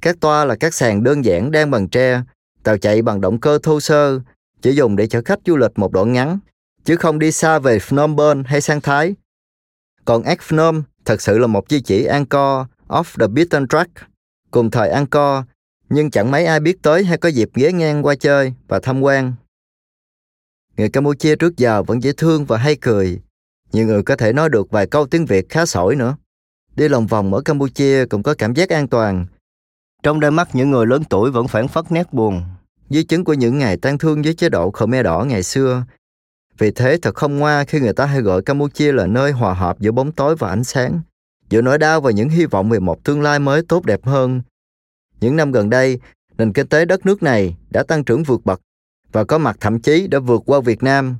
Các 0.00 0.20
toa 0.20 0.44
là 0.44 0.56
các 0.56 0.74
sàn 0.74 1.02
đơn 1.02 1.24
giản 1.24 1.50
đang 1.50 1.70
bằng 1.70 1.88
tre, 1.88 2.22
tàu 2.62 2.78
chạy 2.78 3.02
bằng 3.02 3.20
động 3.20 3.40
cơ 3.40 3.58
thô 3.62 3.80
sơ, 3.80 4.20
chỉ 4.62 4.72
dùng 4.72 4.96
để 4.96 5.06
chở 5.06 5.22
khách 5.24 5.38
du 5.46 5.56
lịch 5.56 5.70
một 5.78 5.92
đoạn 5.92 6.12
ngắn, 6.12 6.38
chứ 6.84 6.96
không 6.96 7.18
đi 7.18 7.32
xa 7.32 7.58
về 7.58 7.78
Phnom 7.78 8.16
Penh 8.16 8.44
hay 8.44 8.60
sang 8.60 8.80
Thái. 8.80 9.14
Còn 10.04 10.22
Ekphnom 10.22 10.82
thật 11.04 11.22
sự 11.22 11.38
là 11.38 11.46
một 11.46 11.64
di 11.68 11.80
chỉ 11.80 12.04
Angkor 12.04 12.66
off 12.88 13.04
the 13.20 13.26
beaten 13.26 13.68
track, 13.68 13.90
cùng 14.50 14.70
thời 14.70 14.90
Angkor, 14.90 15.44
nhưng 15.88 16.10
chẳng 16.10 16.30
mấy 16.30 16.46
ai 16.46 16.60
biết 16.60 16.82
tới 16.82 17.04
hay 17.04 17.18
có 17.18 17.28
dịp 17.28 17.50
ghé 17.54 17.72
ngang 17.72 18.06
qua 18.06 18.14
chơi 18.14 18.54
và 18.68 18.80
tham 18.82 19.00
quan. 19.00 19.32
Người 20.76 20.88
Campuchia 20.88 21.36
trước 21.36 21.56
giờ 21.56 21.82
vẫn 21.82 22.02
dễ 22.02 22.12
thương 22.12 22.44
và 22.44 22.58
hay 22.58 22.76
cười. 22.80 23.20
Nhiều 23.72 23.86
người 23.86 24.02
có 24.02 24.16
thể 24.16 24.32
nói 24.32 24.48
được 24.48 24.70
vài 24.70 24.86
câu 24.86 25.06
tiếng 25.06 25.26
Việt 25.26 25.48
khá 25.48 25.66
sỏi 25.66 25.96
nữa. 25.96 26.16
Đi 26.76 26.88
lòng 26.88 27.06
vòng 27.06 27.34
ở 27.34 27.40
Campuchia 27.40 28.06
cũng 28.06 28.22
có 28.22 28.34
cảm 28.38 28.54
giác 28.54 28.68
an 28.68 28.88
toàn. 28.88 29.26
Trong 30.02 30.20
đôi 30.20 30.30
mắt 30.30 30.48
những 30.52 30.70
người 30.70 30.86
lớn 30.86 31.02
tuổi 31.04 31.30
vẫn 31.30 31.48
phản 31.48 31.68
phất 31.68 31.92
nét 31.92 32.12
buồn, 32.12 32.42
di 32.90 33.04
chứng 33.04 33.24
của 33.24 33.34
những 33.34 33.58
ngày 33.58 33.76
tan 33.76 33.98
thương 33.98 34.22
với 34.22 34.34
chế 34.34 34.48
độ 34.48 34.70
Khmer 34.70 35.04
Đỏ 35.04 35.24
ngày 35.28 35.42
xưa. 35.42 35.84
Vì 36.58 36.70
thế 36.70 36.98
thật 37.02 37.14
không 37.14 37.38
ngoa 37.38 37.64
khi 37.64 37.80
người 37.80 37.92
ta 37.92 38.06
hay 38.06 38.20
gọi 38.20 38.42
Campuchia 38.42 38.92
là 38.92 39.06
nơi 39.06 39.32
hòa 39.32 39.54
hợp 39.54 39.80
giữa 39.80 39.92
bóng 39.92 40.12
tối 40.12 40.36
và 40.36 40.48
ánh 40.48 40.64
sáng, 40.64 41.00
giữa 41.50 41.62
nỗi 41.62 41.78
đau 41.78 42.00
và 42.00 42.10
những 42.10 42.28
hy 42.28 42.46
vọng 42.46 42.70
về 42.70 42.80
một 42.80 43.04
tương 43.04 43.22
lai 43.22 43.38
mới 43.38 43.62
tốt 43.68 43.84
đẹp 43.84 44.04
hơn. 44.04 44.42
Những 45.20 45.36
năm 45.36 45.52
gần 45.52 45.70
đây, 45.70 45.98
nền 46.38 46.52
kinh 46.52 46.66
tế 46.66 46.84
đất 46.84 47.06
nước 47.06 47.22
này 47.22 47.56
đã 47.70 47.82
tăng 47.82 48.04
trưởng 48.04 48.22
vượt 48.22 48.44
bậc 48.44 48.60
và 49.12 49.24
có 49.24 49.38
mặt 49.38 49.56
thậm 49.60 49.80
chí 49.80 50.06
đã 50.06 50.18
vượt 50.18 50.42
qua 50.46 50.60
Việt 50.60 50.82
Nam. 50.82 51.16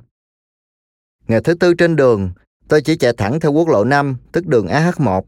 Ngày 1.27 1.41
thứ 1.41 1.53
tư 1.53 1.73
trên 1.73 1.95
đường, 1.95 2.31
tôi 2.67 2.81
chỉ 2.81 2.97
chạy 2.97 3.13
thẳng 3.13 3.39
theo 3.39 3.51
quốc 3.51 3.67
lộ 3.67 3.83
5, 3.83 4.17
tức 4.31 4.47
đường 4.47 4.67
AH1, 4.67 5.21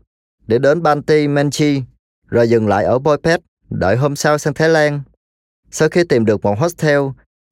để 0.47 0.57
đến 0.57 0.83
Banti 0.83 1.27
Menchi, 1.27 1.81
rồi 2.29 2.49
dừng 2.49 2.67
lại 2.67 2.83
ở 2.83 2.99
Boipet 2.99 3.41
đợi 3.69 3.95
hôm 3.95 4.15
sau 4.15 4.37
sang 4.37 4.53
Thái 4.53 4.69
Lan. 4.69 5.01
Sau 5.71 5.89
khi 5.89 6.03
tìm 6.03 6.25
được 6.25 6.41
một 6.41 6.59
hostel, 6.59 6.99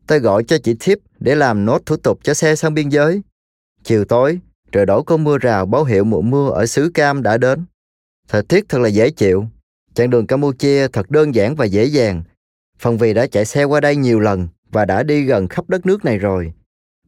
tôi 0.07 0.19
gọi 0.19 0.43
cho 0.43 0.57
chị 0.57 0.75
Thiếp 0.79 0.97
để 1.19 1.35
làm 1.35 1.65
nốt 1.65 1.81
thủ 1.85 1.97
tục 1.97 2.19
cho 2.23 2.33
xe 2.33 2.55
sang 2.55 2.73
biên 2.73 2.89
giới. 2.89 3.21
Chiều 3.83 4.05
tối, 4.05 4.39
trời 4.71 4.85
đổ 4.85 5.03
có 5.03 5.17
mưa 5.17 5.37
rào 5.37 5.65
báo 5.65 5.83
hiệu 5.83 6.03
mùa 6.03 6.21
mưa 6.21 6.49
ở 6.49 6.65
xứ 6.65 6.91
Cam 6.93 7.23
đã 7.23 7.37
đến. 7.37 7.65
Thời 8.27 8.43
tiết 8.43 8.69
thật 8.69 8.79
là 8.79 8.89
dễ 8.89 9.09
chịu. 9.09 9.45
Chặng 9.93 10.09
đường 10.09 10.27
Campuchia 10.27 10.87
thật 10.87 11.11
đơn 11.11 11.35
giản 11.35 11.55
và 11.55 11.65
dễ 11.65 11.85
dàng. 11.85 12.23
Phần 12.79 12.97
vì 12.97 13.13
đã 13.13 13.27
chạy 13.27 13.45
xe 13.45 13.63
qua 13.63 13.79
đây 13.79 13.95
nhiều 13.95 14.19
lần 14.19 14.47
và 14.71 14.85
đã 14.85 15.03
đi 15.03 15.23
gần 15.23 15.47
khắp 15.47 15.69
đất 15.69 15.85
nước 15.85 16.05
này 16.05 16.17
rồi. 16.17 16.53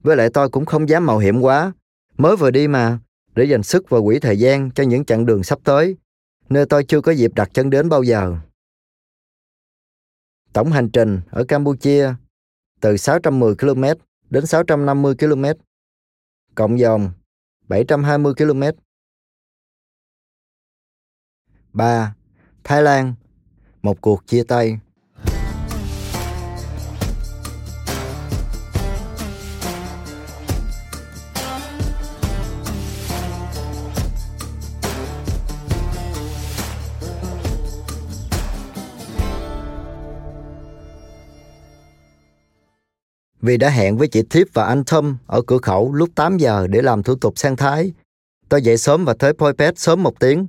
Với 0.05 0.15
lại 0.15 0.29
tôi 0.33 0.49
cũng 0.49 0.65
không 0.65 0.89
dám 0.89 1.05
mạo 1.05 1.17
hiểm 1.17 1.41
quá. 1.41 1.73
Mới 2.17 2.35
vừa 2.35 2.51
đi 2.51 2.67
mà, 2.67 2.99
để 3.35 3.43
dành 3.43 3.63
sức 3.63 3.89
và 3.89 3.99
quỹ 4.05 4.19
thời 4.19 4.39
gian 4.39 4.71
cho 4.75 4.83
những 4.83 5.05
chặng 5.05 5.25
đường 5.25 5.43
sắp 5.43 5.59
tới, 5.63 5.95
nơi 6.49 6.65
tôi 6.65 6.85
chưa 6.87 7.01
có 7.01 7.11
dịp 7.11 7.31
đặt 7.35 7.49
chân 7.53 7.69
đến 7.69 7.89
bao 7.89 8.03
giờ. 8.03 8.37
Tổng 10.53 10.71
hành 10.71 10.89
trình 10.89 11.21
ở 11.29 11.43
Campuchia 11.43 12.13
từ 12.81 12.97
610 12.97 13.55
km 13.55 13.83
đến 14.29 14.45
650 14.45 15.15
km, 15.19 15.45
cộng 16.55 16.79
dòng 16.79 17.11
720 17.67 18.33
km. 18.37 18.63
3. 21.73 22.15
Thái 22.63 22.83
Lan 22.83 23.13
Một 23.81 24.01
cuộc 24.01 24.27
chia 24.27 24.43
tay 24.43 24.79
vì 43.45 43.57
đã 43.57 43.69
hẹn 43.69 43.97
với 43.97 44.07
chị 44.07 44.23
Thiếp 44.29 44.47
và 44.53 44.65
anh 44.65 44.83
Thâm 44.83 45.17
ở 45.27 45.41
cửa 45.41 45.57
khẩu 45.57 45.93
lúc 45.93 46.09
8 46.15 46.37
giờ 46.37 46.67
để 46.67 46.81
làm 46.81 47.03
thủ 47.03 47.15
tục 47.15 47.33
sang 47.37 47.55
Thái. 47.55 47.93
Tôi 48.49 48.61
dậy 48.61 48.77
sớm 48.77 49.05
và 49.05 49.13
tới 49.13 49.33
Poipet 49.33 49.79
sớm 49.79 50.03
một 50.03 50.19
tiếng. 50.19 50.47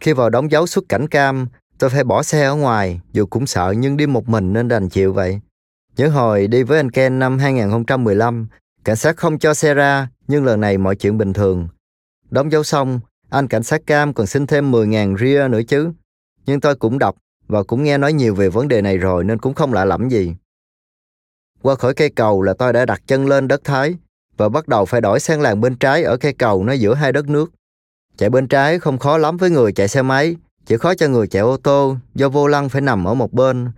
Khi 0.00 0.12
vào 0.12 0.30
đóng 0.30 0.50
dấu 0.50 0.66
xuất 0.66 0.84
cảnh 0.88 1.08
cam, 1.08 1.46
tôi 1.78 1.90
phải 1.90 2.04
bỏ 2.04 2.22
xe 2.22 2.44
ở 2.44 2.54
ngoài, 2.54 3.00
dù 3.12 3.26
cũng 3.26 3.46
sợ 3.46 3.74
nhưng 3.76 3.96
đi 3.96 4.06
một 4.06 4.28
mình 4.28 4.52
nên 4.52 4.68
đành 4.68 4.88
chịu 4.88 5.12
vậy. 5.12 5.40
Nhớ 5.96 6.08
hồi 6.08 6.46
đi 6.46 6.62
với 6.62 6.78
anh 6.78 6.90
Ken 6.90 7.18
năm 7.18 7.38
2015, 7.38 8.46
cảnh 8.84 8.96
sát 8.96 9.16
không 9.16 9.38
cho 9.38 9.54
xe 9.54 9.74
ra, 9.74 10.08
nhưng 10.28 10.44
lần 10.44 10.60
này 10.60 10.78
mọi 10.78 10.96
chuyện 10.96 11.18
bình 11.18 11.32
thường. 11.32 11.68
Đóng 12.30 12.52
dấu 12.52 12.62
xong, 12.62 13.00
anh 13.30 13.48
cảnh 13.48 13.62
sát 13.62 13.86
cam 13.86 14.14
còn 14.14 14.26
xin 14.26 14.46
thêm 14.46 14.72
10.000 14.72 15.18
ria 15.18 15.48
nữa 15.50 15.62
chứ. 15.68 15.90
Nhưng 16.46 16.60
tôi 16.60 16.74
cũng 16.76 16.98
đọc 16.98 17.16
và 17.48 17.62
cũng 17.62 17.82
nghe 17.82 17.98
nói 17.98 18.12
nhiều 18.12 18.34
về 18.34 18.48
vấn 18.48 18.68
đề 18.68 18.82
này 18.82 18.98
rồi 18.98 19.24
nên 19.24 19.38
cũng 19.38 19.54
không 19.54 19.72
lạ 19.72 19.84
lẫm 19.84 20.08
gì. 20.08 20.34
Qua 21.62 21.74
khỏi 21.74 21.94
cây 21.94 22.10
cầu 22.10 22.42
là 22.42 22.54
tôi 22.54 22.72
đã 22.72 22.86
đặt 22.86 23.02
chân 23.06 23.26
lên 23.26 23.48
đất 23.48 23.64
Thái 23.64 23.94
và 24.36 24.48
bắt 24.48 24.68
đầu 24.68 24.84
phải 24.84 25.00
đổi 25.00 25.20
sang 25.20 25.40
làng 25.40 25.60
bên 25.60 25.74
trái 25.74 26.02
ở 26.02 26.16
cây 26.16 26.32
cầu 26.32 26.64
nó 26.64 26.72
giữa 26.72 26.94
hai 26.94 27.12
đất 27.12 27.28
nước. 27.28 27.52
Chạy 28.16 28.30
bên 28.30 28.48
trái 28.48 28.78
không 28.78 28.98
khó 28.98 29.18
lắm 29.18 29.36
với 29.36 29.50
người 29.50 29.72
chạy 29.72 29.88
xe 29.88 30.02
máy, 30.02 30.36
chỉ 30.66 30.76
khó 30.76 30.94
cho 30.94 31.08
người 31.08 31.26
chạy 31.26 31.42
ô 31.42 31.56
tô 31.56 31.96
do 32.14 32.28
vô 32.28 32.46
lăng 32.46 32.68
phải 32.68 32.82
nằm 32.82 33.04
ở 33.04 33.14
một 33.14 33.32
bên. 33.32 33.70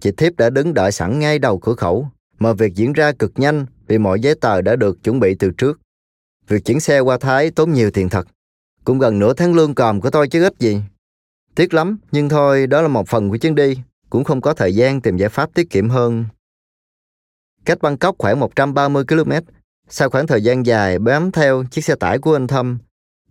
Chị 0.00 0.10
Thiếp 0.16 0.36
đã 0.36 0.50
đứng 0.50 0.74
đợi 0.74 0.92
sẵn 0.92 1.18
ngay 1.18 1.38
đầu 1.38 1.58
cửa 1.58 1.74
khẩu, 1.74 2.08
mà 2.38 2.52
việc 2.52 2.74
diễn 2.74 2.92
ra 2.92 3.12
cực 3.12 3.32
nhanh 3.36 3.66
vì 3.86 3.98
mọi 3.98 4.20
giấy 4.20 4.34
tờ 4.34 4.60
đã 4.60 4.76
được 4.76 5.02
chuẩn 5.04 5.20
bị 5.20 5.34
từ 5.34 5.50
trước. 5.50 5.80
Việc 6.48 6.64
chuyển 6.64 6.80
xe 6.80 7.00
qua 7.00 7.18
Thái 7.18 7.50
tốn 7.50 7.72
nhiều 7.72 7.90
tiền 7.90 8.08
thật. 8.08 8.26
Cũng 8.84 8.98
gần 8.98 9.18
nửa 9.18 9.34
tháng 9.34 9.54
lương 9.54 9.74
còm 9.74 10.00
của 10.00 10.10
tôi 10.10 10.28
chứ 10.28 10.42
ít 10.42 10.54
gì. 10.58 10.80
Tiếc 11.54 11.74
lắm, 11.74 11.98
nhưng 12.12 12.28
thôi 12.28 12.66
đó 12.66 12.82
là 12.82 12.88
một 12.88 13.08
phần 13.08 13.30
của 13.30 13.36
chuyến 13.36 13.54
đi. 13.54 13.78
Cũng 14.10 14.24
không 14.24 14.40
có 14.40 14.54
thời 14.54 14.74
gian 14.74 15.00
tìm 15.00 15.16
giải 15.16 15.28
pháp 15.28 15.54
tiết 15.54 15.70
kiệm 15.70 15.88
hơn 15.88 16.24
cách 17.68 17.82
Bangkok 17.82 18.14
khoảng 18.18 18.40
130 18.40 19.04
km. 19.08 19.32
Sau 19.88 20.10
khoảng 20.10 20.26
thời 20.26 20.42
gian 20.42 20.66
dài 20.66 20.98
bám 20.98 21.32
theo 21.32 21.64
chiếc 21.70 21.84
xe 21.84 21.94
tải 21.94 22.18
của 22.18 22.36
anh 22.36 22.46
Thâm, 22.46 22.78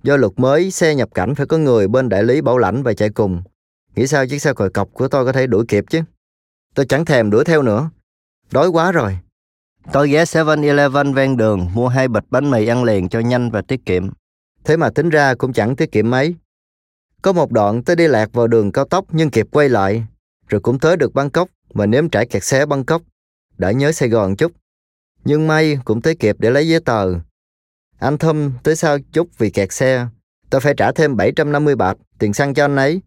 do 0.04 0.18
luật 0.18 0.32
mới 0.36 0.72
xe 0.72 0.96
nhập 0.96 1.10
cảnh 1.14 1.36
phải 1.36 1.46
có 1.46 1.58
người 1.58 1.88
bên 1.88 2.10
đại 2.10 2.24
lý 2.24 2.42
bảo 2.42 2.58
lãnh 2.58 2.84
và 2.84 2.94
chạy 2.94 3.10
cùng. 3.10 3.44
Nghĩ 3.96 4.08
sao 4.08 4.28
chiếc 4.28 4.40
xe 4.40 4.54
còi 4.54 4.70
cọc 4.70 4.94
của 4.94 5.08
tôi 5.08 5.26
có 5.26 5.32
thể 5.32 5.48
đuổi 5.48 5.66
kịp 5.68 5.86
chứ? 5.90 6.02
Tôi 6.76 6.86
chẳng 6.86 7.06
thèm 7.06 7.30
đuổi 7.30 7.46
theo 7.46 7.62
nữa. 7.62 7.90
Đói 8.52 8.68
quá 8.68 8.92
rồi. 8.92 9.18
Tôi 9.92 10.10
ghé 10.10 10.24
7-Eleven 10.24 11.14
ven 11.14 11.38
đường 11.38 11.68
mua 11.74 11.88
hai 11.88 12.08
bịch 12.08 12.26
bánh 12.30 12.52
mì 12.52 12.68
ăn 12.68 12.84
liền 12.84 13.10
cho 13.10 13.20
nhanh 13.20 13.52
và 13.52 13.62
tiết 13.62 13.86
kiệm. 13.86 14.10
Thế 14.64 14.78
mà 14.78 14.90
tính 14.90 15.10
ra 15.10 15.36
cũng 15.36 15.54
chẳng 15.54 15.76
tiết 15.76 15.92
kiệm 15.92 16.10
mấy. 16.10 16.36
Có 17.22 17.34
một 17.34 17.52
đoạn 17.52 17.84
tôi 17.84 17.96
đi 17.96 18.08
lạc 18.08 18.34
vào 18.34 18.48
đường 18.48 18.72
cao 18.72 18.86
tốc 18.86 19.06
nhưng 19.12 19.30
kịp 19.30 19.48
quay 19.52 19.70
lại, 19.70 20.04
rồi 20.48 20.62
cũng 20.62 20.80
tới 20.80 20.98
được 20.98 21.14
Bangkok 21.14 21.50
mà 21.74 21.86
nếm 21.86 22.10
trải 22.10 22.26
kẹt 22.26 22.44
xe 22.44 22.66
Bangkok 22.66 23.02
đã 23.58 23.72
nhớ 23.72 23.92
Sài 23.92 24.10
Gòn 24.10 24.36
chút. 24.36 24.52
Nhưng 25.26 25.48
may 25.48 25.80
cũng 25.86 26.02
tới 26.02 26.16
kịp 26.16 26.36
để 26.40 26.50
lấy 26.50 26.68
giấy 26.68 26.80
tờ. 26.80 27.14
Anh 28.00 28.18
Thâm 28.18 28.52
tới 28.64 28.76
sau 28.76 28.98
chút 29.00 29.28
vì 29.38 29.50
kẹt 29.50 29.72
xe. 29.72 30.08
Tôi 30.50 30.62
phải 30.62 30.74
trả 30.78 30.92
thêm 30.92 31.18
750 31.18 31.76
bạc 31.76 31.98
tiền 32.20 32.34
xăng 32.34 32.54
cho 32.54 32.66
anh 32.66 32.76
ấy. 32.76 33.02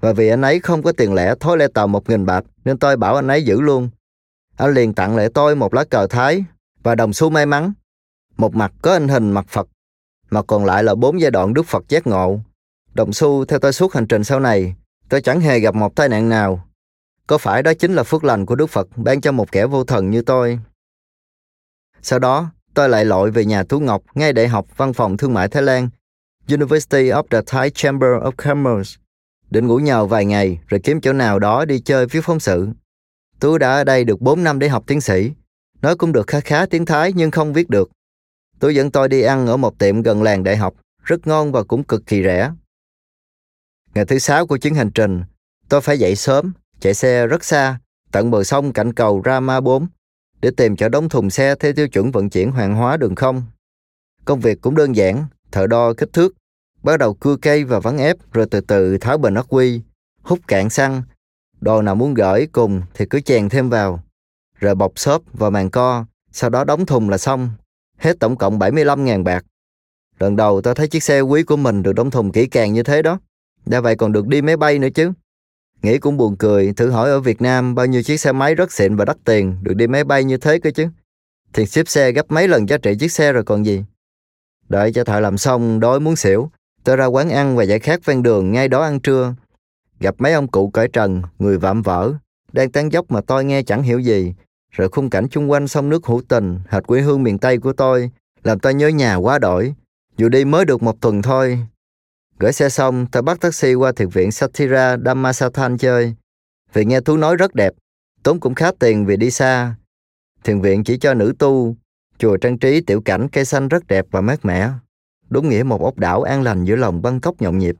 Và 0.00 0.12
vì 0.12 0.28
anh 0.28 0.42
ấy 0.42 0.60
không 0.60 0.82
có 0.82 0.92
tiền 0.92 1.14
lẻ 1.14 1.34
thối 1.40 1.58
lẻ 1.58 1.68
tàu 1.74 1.88
1.000 1.88 2.24
bạc 2.24 2.44
nên 2.64 2.78
tôi 2.78 2.96
bảo 2.96 3.14
anh 3.14 3.28
ấy 3.28 3.44
giữ 3.44 3.60
luôn. 3.60 3.90
Anh 4.56 4.74
liền 4.74 4.94
tặng 4.94 5.16
lại 5.16 5.28
tôi 5.34 5.56
một 5.56 5.74
lá 5.74 5.84
cờ 5.84 6.06
Thái 6.06 6.44
và 6.82 6.94
đồng 6.94 7.12
xu 7.12 7.30
may 7.30 7.46
mắn. 7.46 7.72
Một 8.36 8.54
mặt 8.54 8.72
có 8.82 8.92
anh 8.92 9.08
hình 9.08 9.30
mặt 9.30 9.46
Phật, 9.48 9.68
mà 10.30 10.42
còn 10.42 10.64
lại 10.64 10.84
là 10.84 10.94
bốn 10.94 11.20
giai 11.20 11.30
đoạn 11.30 11.54
Đức 11.54 11.66
Phật 11.66 11.88
giác 11.88 12.06
ngộ. 12.06 12.40
Đồng 12.94 13.12
xu 13.12 13.44
theo 13.44 13.58
tôi 13.58 13.72
suốt 13.72 13.94
hành 13.94 14.06
trình 14.06 14.24
sau 14.24 14.40
này, 14.40 14.74
tôi 15.08 15.20
chẳng 15.20 15.40
hề 15.40 15.60
gặp 15.60 15.74
một 15.74 15.96
tai 15.96 16.08
nạn 16.08 16.28
nào. 16.28 16.67
Có 17.28 17.38
phải 17.38 17.62
đó 17.62 17.72
chính 17.74 17.94
là 17.94 18.02
phước 18.02 18.24
lành 18.24 18.46
của 18.46 18.54
Đức 18.54 18.66
Phật 18.66 18.88
ban 18.96 19.20
cho 19.20 19.32
một 19.32 19.52
kẻ 19.52 19.66
vô 19.66 19.84
thần 19.84 20.10
như 20.10 20.22
tôi? 20.22 20.58
Sau 22.02 22.18
đó, 22.18 22.50
tôi 22.74 22.88
lại 22.88 23.04
lội 23.04 23.30
về 23.30 23.44
nhà 23.44 23.62
Tú 23.62 23.80
Ngọc 23.80 24.02
ngay 24.14 24.32
đại 24.32 24.48
học 24.48 24.66
văn 24.76 24.92
phòng 24.92 25.16
thương 25.16 25.34
mại 25.34 25.48
Thái 25.48 25.62
Lan, 25.62 25.88
University 26.48 27.10
of 27.10 27.22
the 27.30 27.40
Thai 27.46 27.70
Chamber 27.70 28.10
of 28.10 28.32
Commerce, 28.36 29.00
định 29.50 29.66
ngủ 29.66 29.78
nhờ 29.78 30.06
vài 30.06 30.24
ngày 30.24 30.60
rồi 30.66 30.80
kiếm 30.84 31.00
chỗ 31.00 31.12
nào 31.12 31.38
đó 31.38 31.64
đi 31.64 31.80
chơi 31.80 32.06
viết 32.06 32.20
phóng 32.24 32.40
sự. 32.40 32.68
Tú 33.40 33.58
đã 33.58 33.70
ở 33.70 33.84
đây 33.84 34.04
được 34.04 34.20
4 34.20 34.44
năm 34.44 34.58
để 34.58 34.68
học 34.68 34.84
tiến 34.86 35.00
sĩ, 35.00 35.32
nói 35.82 35.96
cũng 35.96 36.12
được 36.12 36.26
khá 36.26 36.40
khá 36.40 36.66
tiếng 36.66 36.86
Thái 36.86 37.12
nhưng 37.12 37.30
không 37.30 37.52
viết 37.52 37.70
được. 37.70 37.90
Tú 38.58 38.68
dẫn 38.68 38.90
tôi 38.90 39.08
đi 39.08 39.22
ăn 39.22 39.46
ở 39.46 39.56
một 39.56 39.78
tiệm 39.78 40.02
gần 40.02 40.22
làng 40.22 40.44
đại 40.44 40.56
học, 40.56 40.74
rất 41.02 41.26
ngon 41.26 41.52
và 41.52 41.62
cũng 41.62 41.84
cực 41.84 42.06
kỳ 42.06 42.22
rẻ. 42.22 42.52
Ngày 43.94 44.04
thứ 44.04 44.18
sáu 44.18 44.46
của 44.46 44.58
chuyến 44.58 44.74
hành 44.74 44.90
trình, 44.90 45.22
tôi 45.68 45.80
phải 45.80 45.98
dậy 45.98 46.16
sớm, 46.16 46.52
chạy 46.80 46.94
xe 46.94 47.26
rất 47.26 47.44
xa, 47.44 47.78
tận 48.12 48.30
bờ 48.30 48.44
sông 48.44 48.72
cạnh 48.72 48.92
cầu 48.92 49.22
Rama 49.24 49.60
4 49.60 49.86
để 50.40 50.50
tìm 50.56 50.76
chỗ 50.76 50.88
đóng 50.88 51.08
thùng 51.08 51.30
xe 51.30 51.54
theo 51.54 51.72
tiêu 51.72 51.88
chuẩn 51.88 52.10
vận 52.10 52.30
chuyển 52.30 52.52
hàng 52.52 52.74
hóa 52.74 52.96
đường 52.96 53.14
không. 53.14 53.42
Công 54.24 54.40
việc 54.40 54.60
cũng 54.60 54.74
đơn 54.74 54.96
giản, 54.96 55.24
thợ 55.52 55.66
đo 55.66 55.92
kích 55.92 56.12
thước, 56.12 56.34
bắt 56.82 56.96
đầu 56.96 57.14
cưa 57.14 57.36
cây 57.36 57.64
và 57.64 57.80
vắn 57.80 57.98
ép 57.98 58.16
rồi 58.32 58.46
từ 58.50 58.60
từ 58.60 58.98
tháo 58.98 59.18
bình 59.18 59.34
ắc 59.34 59.46
quy, 59.48 59.80
hút 60.22 60.38
cạn 60.48 60.70
xăng. 60.70 61.02
Đồ 61.60 61.82
nào 61.82 61.94
muốn 61.94 62.14
gửi 62.14 62.46
cùng 62.52 62.82
thì 62.94 63.06
cứ 63.10 63.20
chèn 63.20 63.48
thêm 63.48 63.70
vào, 63.70 64.02
rồi 64.60 64.74
bọc 64.74 64.98
xốp 64.98 65.22
và 65.32 65.50
màn 65.50 65.70
co, 65.70 66.04
sau 66.32 66.50
đó 66.50 66.64
đóng 66.64 66.86
thùng 66.86 67.08
là 67.08 67.18
xong. 67.18 67.50
Hết 67.96 68.20
tổng 68.20 68.36
cộng 68.36 68.58
75.000 68.58 69.24
bạc. 69.24 69.44
Lần 70.18 70.36
đầu 70.36 70.60
tôi 70.60 70.74
thấy 70.74 70.88
chiếc 70.88 71.02
xe 71.02 71.20
quý 71.20 71.42
của 71.42 71.56
mình 71.56 71.82
được 71.82 71.92
đóng 71.92 72.10
thùng 72.10 72.32
kỹ 72.32 72.46
càng 72.46 72.72
như 72.72 72.82
thế 72.82 73.02
đó. 73.02 73.18
Đã 73.66 73.80
vậy 73.80 73.96
còn 73.96 74.12
được 74.12 74.26
đi 74.26 74.42
máy 74.42 74.56
bay 74.56 74.78
nữa 74.78 74.88
chứ. 74.94 75.12
Nghĩ 75.82 75.98
cũng 75.98 76.16
buồn 76.16 76.36
cười, 76.36 76.72
thử 76.72 76.90
hỏi 76.90 77.10
ở 77.10 77.20
Việt 77.20 77.42
Nam 77.42 77.74
bao 77.74 77.86
nhiêu 77.86 78.02
chiếc 78.02 78.16
xe 78.20 78.32
máy 78.32 78.54
rất 78.54 78.72
xịn 78.72 78.96
và 78.96 79.04
đắt 79.04 79.16
tiền 79.24 79.56
được 79.62 79.74
đi 79.74 79.86
máy 79.86 80.04
bay 80.04 80.24
như 80.24 80.36
thế 80.36 80.58
cơ 80.58 80.70
chứ. 80.70 80.88
Thiệt 81.52 81.68
ship 81.68 81.88
xe 81.88 82.12
gấp 82.12 82.30
mấy 82.30 82.48
lần 82.48 82.68
giá 82.68 82.78
trị 82.78 82.96
chiếc 83.00 83.12
xe 83.12 83.32
rồi 83.32 83.44
còn 83.44 83.66
gì. 83.66 83.84
Đợi 84.68 84.92
cho 84.92 85.04
thợ 85.04 85.20
làm 85.20 85.38
xong, 85.38 85.80
đói 85.80 86.00
muốn 86.00 86.16
xỉu. 86.16 86.50
Tôi 86.84 86.96
ra 86.96 87.06
quán 87.06 87.30
ăn 87.30 87.56
và 87.56 87.62
giải 87.62 87.78
khát 87.78 88.04
ven 88.04 88.22
đường 88.22 88.52
ngay 88.52 88.68
đó 88.68 88.82
ăn 88.82 89.00
trưa. 89.00 89.34
Gặp 90.00 90.14
mấy 90.18 90.32
ông 90.32 90.48
cụ 90.48 90.70
cởi 90.70 90.88
trần, 90.88 91.22
người 91.38 91.58
vạm 91.58 91.82
vỡ, 91.82 92.12
đang 92.52 92.70
tán 92.70 92.92
dốc 92.92 93.10
mà 93.10 93.20
tôi 93.20 93.44
nghe 93.44 93.62
chẳng 93.62 93.82
hiểu 93.82 93.98
gì. 93.98 94.34
Rồi 94.70 94.88
khung 94.88 95.10
cảnh 95.10 95.28
chung 95.30 95.50
quanh 95.50 95.68
sông 95.68 95.88
nước 95.88 96.06
hữu 96.06 96.22
tình, 96.28 96.60
hệt 96.68 96.86
quê 96.86 97.00
hương 97.00 97.22
miền 97.22 97.38
Tây 97.38 97.58
của 97.58 97.72
tôi, 97.72 98.10
làm 98.44 98.58
tôi 98.58 98.74
nhớ 98.74 98.88
nhà 98.88 99.16
quá 99.16 99.38
đổi. 99.38 99.74
Dù 100.16 100.28
đi 100.28 100.44
mới 100.44 100.64
được 100.64 100.82
một 100.82 101.00
tuần 101.00 101.22
thôi, 101.22 101.58
Gửi 102.40 102.52
xe 102.52 102.68
xong, 102.68 103.06
tôi 103.12 103.22
bắt 103.22 103.40
taxi 103.40 103.74
qua 103.74 103.92
thiền 103.92 104.08
viện 104.08 104.32
Satira 104.32 104.96
Dhammasathan 105.04 105.78
chơi. 105.78 106.14
Vì 106.72 106.84
nghe 106.84 107.00
Thú 107.00 107.16
nói 107.16 107.36
rất 107.36 107.54
đẹp, 107.54 107.72
tốn 108.22 108.40
cũng 108.40 108.54
khá 108.54 108.72
tiền 108.78 109.06
vì 109.06 109.16
đi 109.16 109.30
xa. 109.30 109.74
Thiền 110.44 110.60
viện 110.60 110.84
chỉ 110.84 110.98
cho 110.98 111.14
nữ 111.14 111.32
tu, 111.38 111.76
chùa 112.18 112.36
trang 112.36 112.58
trí 112.58 112.80
tiểu 112.80 113.00
cảnh 113.00 113.28
cây 113.28 113.44
xanh 113.44 113.68
rất 113.68 113.86
đẹp 113.86 114.06
và 114.10 114.20
mát 114.20 114.44
mẻ. 114.44 114.70
Đúng 115.30 115.48
nghĩa 115.48 115.62
một 115.62 115.82
ốc 115.82 115.98
đảo 115.98 116.22
an 116.22 116.42
lành 116.42 116.64
giữa 116.64 116.76
lòng 116.76 117.02
Bangkok 117.02 117.34
cốc 117.34 117.42
nhộn 117.42 117.58
nhịp. 117.58 117.76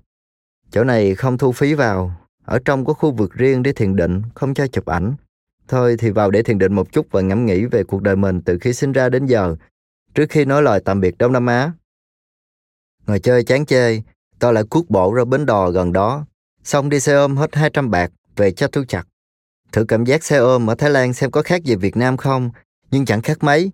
Chỗ 0.71 0.85
này 0.85 1.15
không 1.15 1.39
thu 1.39 1.53
phí 1.53 1.75
vào, 1.75 2.13
ở 2.45 2.59
trong 2.65 2.85
có 2.85 2.93
khu 2.93 3.11
vực 3.11 3.33
riêng 3.33 3.63
để 3.63 3.73
thiền 3.73 3.97
định, 3.97 4.23
không 4.35 4.55
cho 4.55 4.67
chụp 4.67 4.87
ảnh. 4.87 5.15
Thôi 5.69 5.97
thì 5.99 6.11
vào 6.11 6.31
để 6.31 6.43
thiền 6.43 6.59
định 6.59 6.75
một 6.75 6.93
chút 6.93 7.07
và 7.11 7.21
ngẫm 7.21 7.47
nghĩ 7.47 7.65
về 7.65 7.85
cuộc 7.85 8.03
đời 8.03 8.17
mình 8.17 8.41
từ 8.41 8.59
khi 8.61 8.73
sinh 8.73 8.93
ra 8.93 9.09
đến 9.09 9.27
giờ, 9.27 9.57
trước 10.15 10.27
khi 10.31 10.45
nói 10.45 10.63
lời 10.63 10.81
tạm 10.85 11.01
biệt 11.01 11.19
Đông 11.19 11.33
Nam 11.33 11.47
Á. 11.47 11.73
Ngồi 13.07 13.21
chơi 13.21 13.45
chán 13.45 13.67
chê, 13.67 14.01
Tôi 14.39 14.53
lại 14.53 14.65
cuốc 14.65 14.91
bộ 14.91 15.13
ra 15.13 15.25
bến 15.25 15.47
đò 15.47 15.71
gần 15.71 15.93
đó, 15.93 16.27
xong 16.65 16.89
đi 16.89 17.01
xe 17.01 17.15
ôm 17.15 17.37
hết 17.37 17.55
200 17.55 17.91
bạc 17.91 18.13
về 18.37 18.51
cho 18.51 18.69
thu 18.69 18.85
chặt. 18.89 19.07
Thử 19.73 19.85
cảm 19.85 20.05
giác 20.05 20.25
xe 20.25 20.37
ôm 20.37 20.71
ở 20.71 20.75
Thái 20.75 20.91
Lan 20.91 21.13
xem 21.13 21.31
có 21.31 21.43
khác 21.43 21.65
gì 21.65 21.75
Việt 21.77 21.97
Nam 21.97 22.17
không, 22.17 22.51
nhưng 22.91 23.05
chẳng 23.05 23.23
khác 23.23 23.39
mấy. 23.41 23.71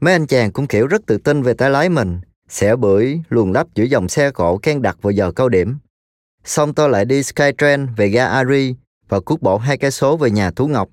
Mấy 0.00 0.12
anh 0.12 0.26
chàng 0.26 0.52
cũng 0.52 0.66
kiểu 0.66 0.86
rất 0.86 1.06
tự 1.06 1.18
tin 1.18 1.42
về 1.42 1.54
tay 1.54 1.70
lái 1.70 1.88
mình, 1.88 2.20
xẻ 2.48 2.76
bưởi, 2.76 3.20
luồn 3.28 3.52
lắp 3.52 3.66
giữa 3.74 3.84
dòng 3.84 4.08
xe 4.08 4.30
cộ 4.30 4.58
can 4.58 4.82
đặt 4.82 4.96
vào 5.02 5.10
giờ 5.10 5.32
cao 5.32 5.48
điểm. 5.48 5.78
Xong 6.44 6.74
tôi 6.74 6.88
lại 6.88 7.04
đi 7.04 7.22
Skytrain 7.22 7.86
về 7.96 8.08
ga 8.08 8.26
Ari 8.26 8.74
và 9.08 9.20
cuốc 9.20 9.42
bộ 9.42 9.58
hai 9.58 9.76
cái 9.76 9.90
số 9.90 10.16
về 10.16 10.30
nhà 10.30 10.50
Thú 10.50 10.68
Ngọc. 10.68 10.88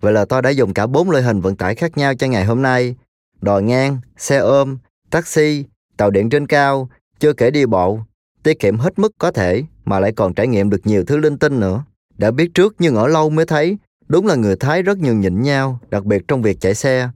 Vậy 0.00 0.12
là 0.12 0.24
tôi 0.24 0.42
đã 0.42 0.50
dùng 0.50 0.74
cả 0.74 0.86
bốn 0.86 1.10
loại 1.10 1.22
hình 1.22 1.40
vận 1.40 1.56
tải 1.56 1.74
khác 1.74 1.96
nhau 1.96 2.14
cho 2.14 2.26
ngày 2.26 2.44
hôm 2.44 2.62
nay. 2.62 2.96
Đò 3.40 3.58
ngang, 3.58 3.98
xe 4.16 4.36
ôm, 4.36 4.78
taxi, 5.10 5.64
tàu 5.96 6.10
điện 6.10 6.30
trên 6.30 6.46
cao, 6.46 6.88
chưa 7.20 7.32
kể 7.32 7.50
đi 7.50 7.66
bộ, 7.66 8.00
tiết 8.42 8.58
kiệm 8.58 8.78
hết 8.78 8.98
mức 8.98 9.12
có 9.18 9.30
thể 9.30 9.62
mà 9.84 10.00
lại 10.00 10.12
còn 10.12 10.34
trải 10.34 10.46
nghiệm 10.46 10.70
được 10.70 10.86
nhiều 10.86 11.04
thứ 11.04 11.16
linh 11.16 11.38
tinh 11.38 11.60
nữa. 11.60 11.84
Đã 12.18 12.30
biết 12.30 12.50
trước 12.54 12.74
nhưng 12.78 12.94
ở 12.94 13.08
lâu 13.08 13.30
mới 13.30 13.46
thấy, 13.46 13.78
đúng 14.08 14.26
là 14.26 14.34
người 14.34 14.56
Thái 14.56 14.82
rất 14.82 14.98
nhường 14.98 15.20
nhịn 15.20 15.42
nhau, 15.42 15.78
đặc 15.90 16.04
biệt 16.04 16.22
trong 16.28 16.42
việc 16.42 16.60
chạy 16.60 16.74
xe. 16.74 17.10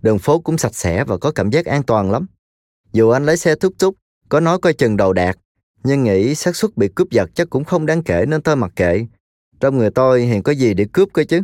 Đường 0.00 0.18
phố 0.18 0.38
cũng 0.38 0.58
sạch 0.58 0.74
sẽ 0.74 1.04
và 1.04 1.18
có 1.18 1.30
cảm 1.30 1.50
giác 1.50 1.66
an 1.66 1.82
toàn 1.82 2.10
lắm. 2.10 2.26
Dù 2.92 3.10
anh 3.10 3.26
lấy 3.26 3.36
xe 3.36 3.54
thúc 3.54 3.72
thúc, 3.78 3.94
có 4.28 4.40
nói 4.40 4.58
coi 4.58 4.72
chừng 4.72 4.96
đầu 4.96 5.12
đạt, 5.12 5.38
nhưng 5.84 6.04
nghĩ 6.04 6.34
xác 6.34 6.56
suất 6.56 6.76
bị 6.76 6.88
cướp 6.94 7.10
giật 7.10 7.30
chắc 7.34 7.50
cũng 7.50 7.64
không 7.64 7.86
đáng 7.86 8.02
kể 8.02 8.26
nên 8.26 8.42
tôi 8.42 8.56
mặc 8.56 8.72
kệ. 8.76 9.06
Trong 9.60 9.78
người 9.78 9.90
tôi 9.90 10.22
hiện 10.22 10.42
có 10.42 10.52
gì 10.52 10.74
để 10.74 10.86
cướp 10.92 11.08
cơ 11.12 11.24
chứ. 11.24 11.40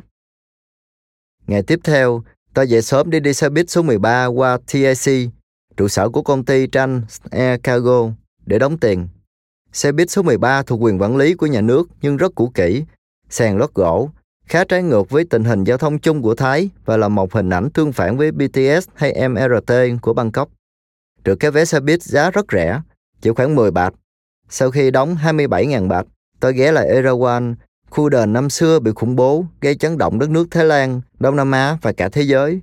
Ngày 1.47 1.63
tiếp 1.63 1.81
theo, 1.85 2.23
tôi 2.55 2.69
dậy 2.69 2.83
sớm 2.83 3.11
đi 3.11 3.21
đi 3.21 3.35
xe 3.35 3.49
buýt 3.49 3.71
số 3.71 3.83
13 3.83 4.27
qua 4.27 4.59
TIC, 4.73 5.31
trụ 5.77 5.89
sở 5.89 6.09
của 6.09 6.23
công 6.23 6.45
ty 6.45 6.67
Trans 6.73 7.21
Air 7.31 7.61
Cargo, 7.63 8.11
để 8.47 8.59
đóng 8.59 8.79
tiền. 8.79 9.09
Xe 9.75 9.93
buýt 9.93 10.11
số 10.11 10.23
13 10.23 10.63
thuộc 10.63 10.81
quyền 10.83 11.03
quản 11.03 11.17
lý 11.17 11.35
của 11.35 11.47
nhà 11.47 11.61
nước 11.61 11.89
nhưng 12.03 12.17
rất 12.17 12.35
cũ 12.35 12.51
kỹ, 12.55 12.85
sàn 13.29 13.59
lót 13.59 13.75
gỗ, 13.75 14.11
khá 14.47 14.65
trái 14.65 14.83
ngược 14.83 15.11
với 15.11 15.25
tình 15.25 15.45
hình 15.45 15.65
giao 15.65 15.79
thông 15.79 15.99
chung 15.99 16.23
của 16.23 16.35
Thái 16.35 16.71
và 16.85 16.97
là 16.97 17.09
một 17.09 17.33
hình 17.33 17.51
ảnh 17.51 17.71
tương 17.71 17.93
phản 17.93 18.17
với 18.17 18.33
BTS 18.33 18.89
hay 18.95 19.29
MRT 19.29 19.73
của 20.03 20.13
Bangkok. 20.13 20.49
Được 21.25 21.37
cái 21.37 21.51
vé 21.51 21.65
xe 21.65 21.81
buýt 21.81 22.03
giá 22.03 22.31
rất 22.31 22.47
rẻ, 22.53 22.81
chỉ 23.21 23.31
khoảng 23.31 23.55
10 23.55 23.71
bạc. 23.71 23.95
Sau 24.49 24.71
khi 24.71 24.91
đóng 24.91 25.17
27.000 25.25 25.89
bạc, 25.89 26.07
tôi 26.41 26.53
ghé 26.53 26.73
lại 26.73 26.89
Erawan, 26.89 27.55
khu 27.91 28.09
đền 28.09 28.33
năm 28.33 28.51
xưa 28.51 28.79
bị 28.81 28.91
khủng 28.95 29.17
bố, 29.17 29.45
gây 29.61 29.75
chấn 29.75 29.99
động 29.99 30.19
đất 30.19 30.31
nước 30.31 30.49
Thái 30.51 30.65
Lan, 30.65 31.01
Đông 31.19 31.37
Nam 31.37 31.53
Á 31.53 31.79
và 31.83 31.93
cả 31.93 32.09
thế 32.09 32.23
giới. 32.23 32.61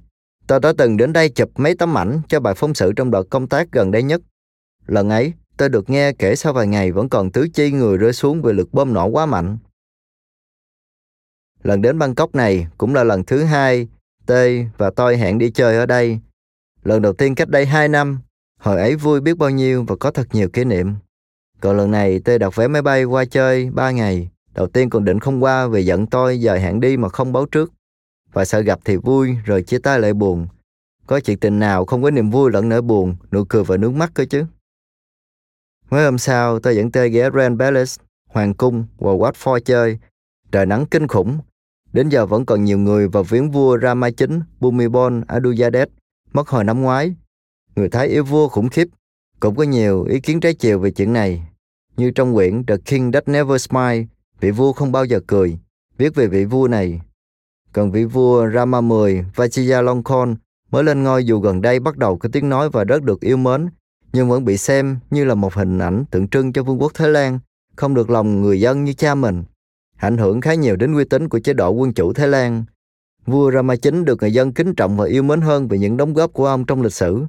Tôi 0.47 0.59
đã 0.59 0.73
từng 0.77 0.97
đến 0.97 1.13
đây 1.13 1.29
chụp 1.29 1.49
mấy 1.55 1.75
tấm 1.75 1.97
ảnh 1.97 2.21
cho 2.27 2.39
bài 2.39 2.53
phóng 2.53 2.73
sự 2.73 2.93
trong 2.95 3.11
đợt 3.11 3.23
công 3.29 3.47
tác 3.47 3.71
gần 3.71 3.91
đây 3.91 4.03
nhất. 4.03 4.21
Lần 4.87 5.09
ấy, 5.09 5.33
tôi 5.57 5.69
được 5.69 5.89
nghe 5.89 6.13
kể 6.13 6.35
sau 6.35 6.53
vài 6.53 6.67
ngày 6.67 6.91
vẫn 6.91 7.09
còn 7.09 7.31
tứ 7.31 7.47
chi 7.53 7.71
người 7.71 7.97
rơi 7.97 8.13
xuống 8.13 8.41
vì 8.41 8.53
lực 8.53 8.73
bom 8.73 8.93
nổ 8.93 9.05
quá 9.05 9.25
mạnh. 9.25 9.57
Lần 11.63 11.81
đến 11.81 11.99
Bangkok 11.99 12.35
này 12.35 12.67
cũng 12.77 12.95
là 12.95 13.03
lần 13.03 13.23
thứ 13.23 13.43
hai 13.43 13.87
T 14.25 14.31
và 14.77 14.89
tôi 14.95 15.17
hẹn 15.17 15.37
đi 15.37 15.51
chơi 15.51 15.77
ở 15.77 15.85
đây. 15.85 16.19
Lần 16.83 17.01
đầu 17.01 17.13
tiên 17.13 17.35
cách 17.35 17.49
đây 17.49 17.65
2 17.65 17.87
năm, 17.87 18.19
hồi 18.59 18.77
ấy 18.77 18.95
vui 18.95 19.21
biết 19.21 19.37
bao 19.37 19.49
nhiêu 19.49 19.85
và 19.87 19.95
có 19.95 20.11
thật 20.11 20.27
nhiều 20.33 20.49
kỷ 20.49 20.63
niệm. 20.63 20.95
Còn 21.59 21.77
lần 21.77 21.91
này 21.91 22.19
T 22.19 22.29
đặt 22.39 22.55
vé 22.55 22.67
máy 22.67 22.81
bay 22.81 23.03
qua 23.03 23.25
chơi 23.25 23.69
3 23.69 23.91
ngày. 23.91 24.29
Đầu 24.53 24.67
tiên 24.67 24.89
còn 24.89 25.05
định 25.05 25.19
không 25.19 25.43
qua 25.43 25.67
vì 25.67 25.85
giận 25.85 26.07
tôi 26.07 26.37
dời 26.37 26.59
hẹn 26.59 26.79
đi 26.79 26.97
mà 26.97 27.09
không 27.09 27.33
báo 27.33 27.45
trước. 27.45 27.71
Và 28.33 28.45
sợ 28.45 28.59
gặp 28.59 28.79
thì 28.85 28.95
vui 28.95 29.35
rồi 29.45 29.63
chia 29.63 29.79
tay 29.79 29.99
lại 29.99 30.13
buồn. 30.13 30.47
Có 31.07 31.19
chuyện 31.19 31.39
tình 31.39 31.59
nào 31.59 31.85
không 31.85 32.03
có 32.03 32.11
niềm 32.11 32.29
vui 32.29 32.51
lẫn 32.51 32.69
nỗi 32.69 32.81
buồn, 32.81 33.15
nụ 33.31 33.43
cười 33.43 33.63
và 33.63 33.77
nước 33.77 33.93
mắt 33.93 34.11
cơ 34.13 34.25
chứ. 34.29 34.45
Mới 35.91 36.05
hôm 36.05 36.17
sau, 36.17 36.59
tôi 36.59 36.75
dẫn 36.75 36.91
tê 36.91 37.09
ghé 37.09 37.29
Grand 37.29 37.59
Palace, 37.59 38.03
Hoàng 38.29 38.53
Cung 38.53 38.85
và 38.97 39.11
Watford 39.11 39.59
chơi. 39.59 39.97
Trời 40.51 40.65
nắng 40.65 40.85
kinh 40.91 41.07
khủng. 41.07 41.37
Đến 41.93 42.09
giờ 42.09 42.25
vẫn 42.25 42.45
còn 42.45 42.63
nhiều 42.63 42.77
người 42.77 43.07
vào 43.07 43.23
viếng 43.23 43.51
vua 43.51 43.79
Rama 43.79 44.07
IX 44.07 44.29
Bhumibol 44.59 45.21
Adulyadej 45.27 45.85
mất 46.33 46.47
hồi 46.47 46.63
năm 46.63 46.81
ngoái. 46.81 47.15
Người 47.75 47.89
Thái 47.89 48.07
yêu 48.07 48.23
vua 48.23 48.47
khủng 48.47 48.69
khiếp. 48.69 48.87
Cũng 49.39 49.55
có 49.55 49.63
nhiều 49.63 50.03
ý 50.03 50.19
kiến 50.19 50.39
trái 50.39 50.53
chiều 50.53 50.79
về 50.79 50.91
chuyện 50.91 51.13
này. 51.13 51.43
Như 51.97 52.11
trong 52.11 52.33
quyển 52.33 52.65
The 52.65 52.77
King 52.85 53.11
That 53.11 53.27
Never 53.27 53.61
Smile, 53.61 54.05
vị 54.39 54.51
vua 54.51 54.73
không 54.73 54.91
bao 54.91 55.05
giờ 55.05 55.19
cười, 55.27 55.57
viết 55.97 56.15
về 56.15 56.27
vị 56.27 56.45
vua 56.45 56.67
này. 56.67 57.01
Còn 57.73 57.91
vị 57.91 58.05
vua 58.05 58.49
Rama 58.49 58.81
X 58.81 58.85
Vajiralongkorn 59.35 60.35
mới 60.71 60.83
lên 60.83 61.03
ngôi 61.03 61.25
dù 61.25 61.39
gần 61.39 61.61
đây 61.61 61.79
bắt 61.79 61.97
đầu 61.97 62.17
có 62.17 62.29
tiếng 62.31 62.49
nói 62.49 62.69
và 62.69 62.83
rất 62.83 63.03
được 63.03 63.21
yêu 63.21 63.37
mến 63.37 63.69
nhưng 64.13 64.29
vẫn 64.29 64.45
bị 64.45 64.57
xem 64.57 64.99
như 65.09 65.25
là 65.25 65.35
một 65.35 65.53
hình 65.53 65.79
ảnh 65.79 66.05
tượng 66.11 66.27
trưng 66.27 66.53
cho 66.53 66.63
vương 66.63 66.81
quốc 66.81 66.91
Thái 66.93 67.09
Lan, 67.09 67.39
không 67.75 67.93
được 67.93 68.09
lòng 68.09 68.41
người 68.41 68.61
dân 68.61 68.83
như 68.83 68.93
cha 68.93 69.15
mình, 69.15 69.43
ảnh 69.97 70.17
hưởng 70.17 70.41
khá 70.41 70.53
nhiều 70.53 70.75
đến 70.75 70.93
uy 70.93 71.05
tín 71.05 71.29
của 71.29 71.39
chế 71.39 71.53
độ 71.53 71.69
quân 71.71 71.93
chủ 71.93 72.13
Thái 72.13 72.27
Lan. 72.27 72.65
Vua 73.25 73.51
Rama 73.51 73.75
chính 73.75 74.05
được 74.05 74.21
người 74.21 74.33
dân 74.33 74.53
kính 74.53 74.75
trọng 74.75 74.97
và 74.97 75.05
yêu 75.05 75.23
mến 75.23 75.41
hơn 75.41 75.67
vì 75.67 75.77
những 75.77 75.97
đóng 75.97 76.13
góp 76.13 76.33
của 76.33 76.45
ông 76.45 76.65
trong 76.65 76.81
lịch 76.81 76.93
sử. 76.93 77.25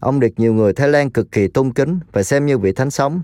Ông 0.00 0.20
được 0.20 0.28
nhiều 0.36 0.54
người 0.54 0.72
Thái 0.72 0.88
Lan 0.88 1.10
cực 1.10 1.32
kỳ 1.32 1.48
tôn 1.48 1.72
kính 1.72 2.00
và 2.12 2.22
xem 2.22 2.46
như 2.46 2.58
vị 2.58 2.72
thánh 2.72 2.90
sống. 2.90 3.22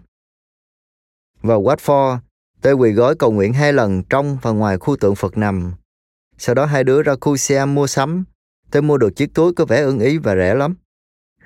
Vào 1.43 1.63
Watford, 1.63 2.19
tôi 2.63 2.75
quỳ 2.75 2.93
gối 2.93 3.15
cầu 3.15 3.33
nguyện 3.33 3.53
hai 3.53 3.73
lần 3.73 4.03
trong 4.03 4.39
và 4.43 4.51
ngoài 4.51 4.79
khu 4.79 4.97
tượng 4.97 5.15
Phật 5.15 5.39
nằm. 5.39 5.73
Sau 6.39 6.55
đó 6.55 6.65
hai 6.65 6.85
đứa 6.85 7.03
ra 7.03 7.15
khu 7.21 7.37
Siam 7.37 7.75
mua 7.75 7.87
sắm. 7.87 8.25
Tôi 8.71 8.83
mua 8.83 8.99
được 8.99 9.17
chiếc 9.17 9.35
túi 9.35 9.53
có 9.53 9.65
vẻ 9.65 9.81
ưng 9.81 9.99
ý 9.99 10.19
và 10.19 10.37
rẻ 10.37 10.55
lắm. 10.55 10.75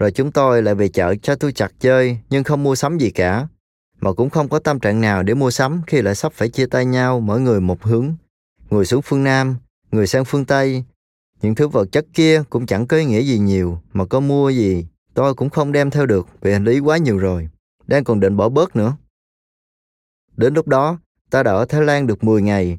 Rồi 0.01 0.11
chúng 0.11 0.33
tôi 0.33 0.63
lại 0.63 0.75
về 0.75 0.89
chợ 0.89 1.15
cho 1.23 1.35
tôi 1.35 1.53
chặt 1.53 1.73
chơi 1.81 2.19
nhưng 2.31 2.45
không 2.45 2.63
mua 2.63 2.75
sắm 2.75 2.99
gì 2.99 3.11
cả. 3.11 3.47
mà 4.01 4.13
cũng 4.13 4.31
không 4.31 4.49
có 4.49 4.59
tâm 4.59 4.81
trạng 4.81 5.01
nào 5.01 5.23
để 5.23 5.35
mua 5.35 5.51
sắm 5.51 5.83
khi 5.87 6.03
lại 6.03 6.15
sắp 6.15 6.33
phải 6.33 6.49
chia 6.49 6.67
tay 6.67 6.85
nhau 6.85 7.21
mỗi 7.21 7.41
người 7.41 7.61
một 7.61 7.83
hướng. 7.83 8.15
Người 8.71 8.85
xuống 8.85 9.03
phương 9.03 9.25
Nam, 9.25 9.57
người 9.91 10.07
sang 10.07 10.25
phương 10.25 10.45
Tây. 10.45 10.85
Những 11.43 11.55
thứ 11.55 11.69
vật 11.69 11.93
chất 11.93 12.07
kia 12.15 12.43
cũng 12.51 12.67
chẳng 12.67 12.87
có 12.87 12.97
ý 12.97 13.05
nghĩa 13.05 13.21
gì 13.21 13.39
nhiều, 13.39 13.81
mà 13.93 14.05
có 14.05 14.21
mua 14.21 14.51
gì 14.51 14.87
tôi 15.15 15.35
cũng 15.35 15.51
không 15.51 15.73
đem 15.73 15.91
theo 15.91 16.07
được 16.07 16.29
vì 16.41 16.53
hành 16.53 16.65
lý 16.65 16.79
quá 16.79 16.97
nhiều 16.97 17.19
rồi. 17.19 17.49
Đang 17.87 18.05
còn 18.05 18.21
định 18.21 18.37
bỏ 18.37 18.49
bớt 18.49 18.77
nữa. 18.77 18.97
Đến 20.37 20.55
lúc 20.55 20.69
đó, 20.69 20.99
ta 21.31 21.43
đã 21.43 21.53
ở 21.53 21.65
Thái 21.65 21.83
Lan 21.83 22.07
được 22.07 22.25
10 22.25 22.43
ngày. 22.43 22.79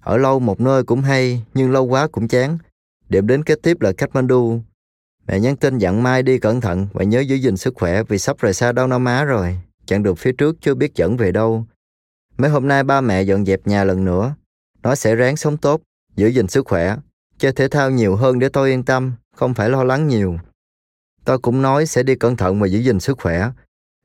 Ở 0.00 0.16
lâu 0.16 0.40
một 0.40 0.60
nơi 0.60 0.84
cũng 0.84 1.00
hay, 1.00 1.44
nhưng 1.54 1.72
lâu 1.72 1.84
quá 1.84 2.06
cũng 2.06 2.28
chán. 2.28 2.58
Điểm 3.08 3.26
đến 3.26 3.44
kế 3.44 3.54
tiếp 3.54 3.80
là 3.80 3.92
Kathmandu. 3.92 4.60
Mẹ 5.28 5.40
nhắn 5.40 5.56
tin 5.56 5.78
dặn 5.78 6.02
Mai 6.02 6.22
đi 6.22 6.38
cẩn 6.38 6.60
thận 6.60 6.86
và 6.92 7.04
nhớ 7.04 7.20
giữ 7.20 7.36
gìn 7.36 7.56
sức 7.56 7.74
khỏe 7.76 8.02
vì 8.02 8.18
sắp 8.18 8.38
rời 8.38 8.54
xa 8.54 8.72
Đông 8.72 8.90
Nam 8.90 9.04
Á 9.04 9.24
rồi. 9.24 9.58
Chặng 9.86 10.02
được 10.02 10.18
phía 10.18 10.32
trước 10.32 10.56
chưa 10.60 10.74
biết 10.74 10.94
dẫn 10.94 11.16
về 11.16 11.32
đâu. 11.32 11.66
Mấy 12.38 12.50
hôm 12.50 12.68
nay 12.68 12.84
ba 12.84 13.00
mẹ 13.00 13.22
dọn 13.22 13.44
dẹp 13.44 13.66
nhà 13.66 13.84
lần 13.84 14.04
nữa. 14.04 14.34
Nó 14.82 14.94
sẽ 14.94 15.14
ráng 15.14 15.36
sống 15.36 15.56
tốt, 15.56 15.80
giữ 16.16 16.28
gìn 16.28 16.48
sức 16.48 16.66
khỏe. 16.66 16.96
Chơi 17.38 17.52
thể 17.52 17.68
thao 17.68 17.90
nhiều 17.90 18.16
hơn 18.16 18.38
để 18.38 18.48
tôi 18.48 18.70
yên 18.70 18.84
tâm, 18.84 19.12
không 19.36 19.54
phải 19.54 19.68
lo 19.68 19.84
lắng 19.84 20.08
nhiều. 20.08 20.38
Tôi 21.24 21.38
cũng 21.38 21.62
nói 21.62 21.86
sẽ 21.86 22.02
đi 22.02 22.14
cẩn 22.14 22.36
thận 22.36 22.60
và 22.60 22.66
giữ 22.66 22.78
gìn 22.78 23.00
sức 23.00 23.18
khỏe. 23.18 23.50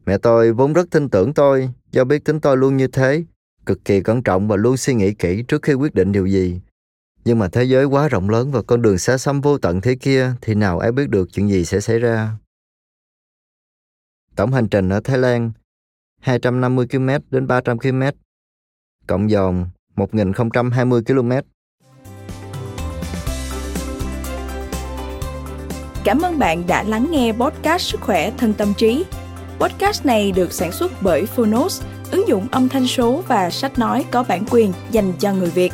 Mẹ 0.05 0.17
tôi 0.17 0.53
vốn 0.53 0.73
rất 0.73 0.87
tin 0.91 1.09
tưởng 1.09 1.33
tôi, 1.33 1.69
do 1.91 2.03
biết 2.03 2.25
tính 2.25 2.39
tôi 2.39 2.57
luôn 2.57 2.77
như 2.77 2.87
thế, 2.87 3.23
cực 3.65 3.85
kỳ 3.85 4.01
cẩn 4.01 4.23
trọng 4.23 4.47
và 4.47 4.55
luôn 4.55 4.77
suy 4.77 4.93
nghĩ 4.93 5.13
kỹ 5.13 5.43
trước 5.47 5.61
khi 5.61 5.73
quyết 5.73 5.93
định 5.95 6.11
điều 6.11 6.25
gì. 6.25 6.59
Nhưng 7.25 7.39
mà 7.39 7.47
thế 7.47 7.63
giới 7.63 7.85
quá 7.85 8.07
rộng 8.07 8.29
lớn 8.29 8.51
và 8.51 8.61
con 8.61 8.81
đường 8.81 8.97
xa 8.97 9.17
xăm 9.17 9.41
vô 9.41 9.57
tận 9.57 9.81
thế 9.81 9.95
kia 9.95 10.33
thì 10.41 10.55
nào 10.55 10.79
ai 10.79 10.91
biết 10.91 11.09
được 11.09 11.29
chuyện 11.33 11.49
gì 11.49 11.65
sẽ 11.65 11.79
xảy 11.79 11.99
ra. 11.99 12.31
Tổng 14.35 14.53
hành 14.53 14.67
trình 14.67 14.89
ở 14.89 14.99
Thái 14.99 15.17
Lan 15.17 15.51
250 16.19 16.87
km 16.91 17.09
đến 17.31 17.47
300 17.47 17.79
km, 17.79 18.01
cộng 19.07 19.29
dòng 19.29 19.69
1020 19.95 21.01
km. 21.07 21.31
Cảm 26.03 26.21
ơn 26.21 26.39
bạn 26.39 26.67
đã 26.67 26.83
lắng 26.83 27.07
nghe 27.11 27.33
podcast 27.33 27.81
Sức 27.81 28.01
khỏe 28.01 28.31
thân 28.37 28.53
tâm 28.53 28.73
trí. 28.77 29.05
Podcast 29.59 30.05
này 30.05 30.31
được 30.31 30.53
sản 30.53 30.71
xuất 30.71 30.91
bởi 31.01 31.25
Phonos, 31.25 31.83
ứng 32.11 32.27
dụng 32.27 32.47
âm 32.51 32.69
thanh 32.69 32.87
số 32.87 33.23
và 33.27 33.49
sách 33.49 33.79
nói 33.79 34.05
có 34.11 34.23
bản 34.23 34.45
quyền 34.51 34.73
dành 34.91 35.13
cho 35.19 35.33
người 35.33 35.49
Việt. 35.49 35.73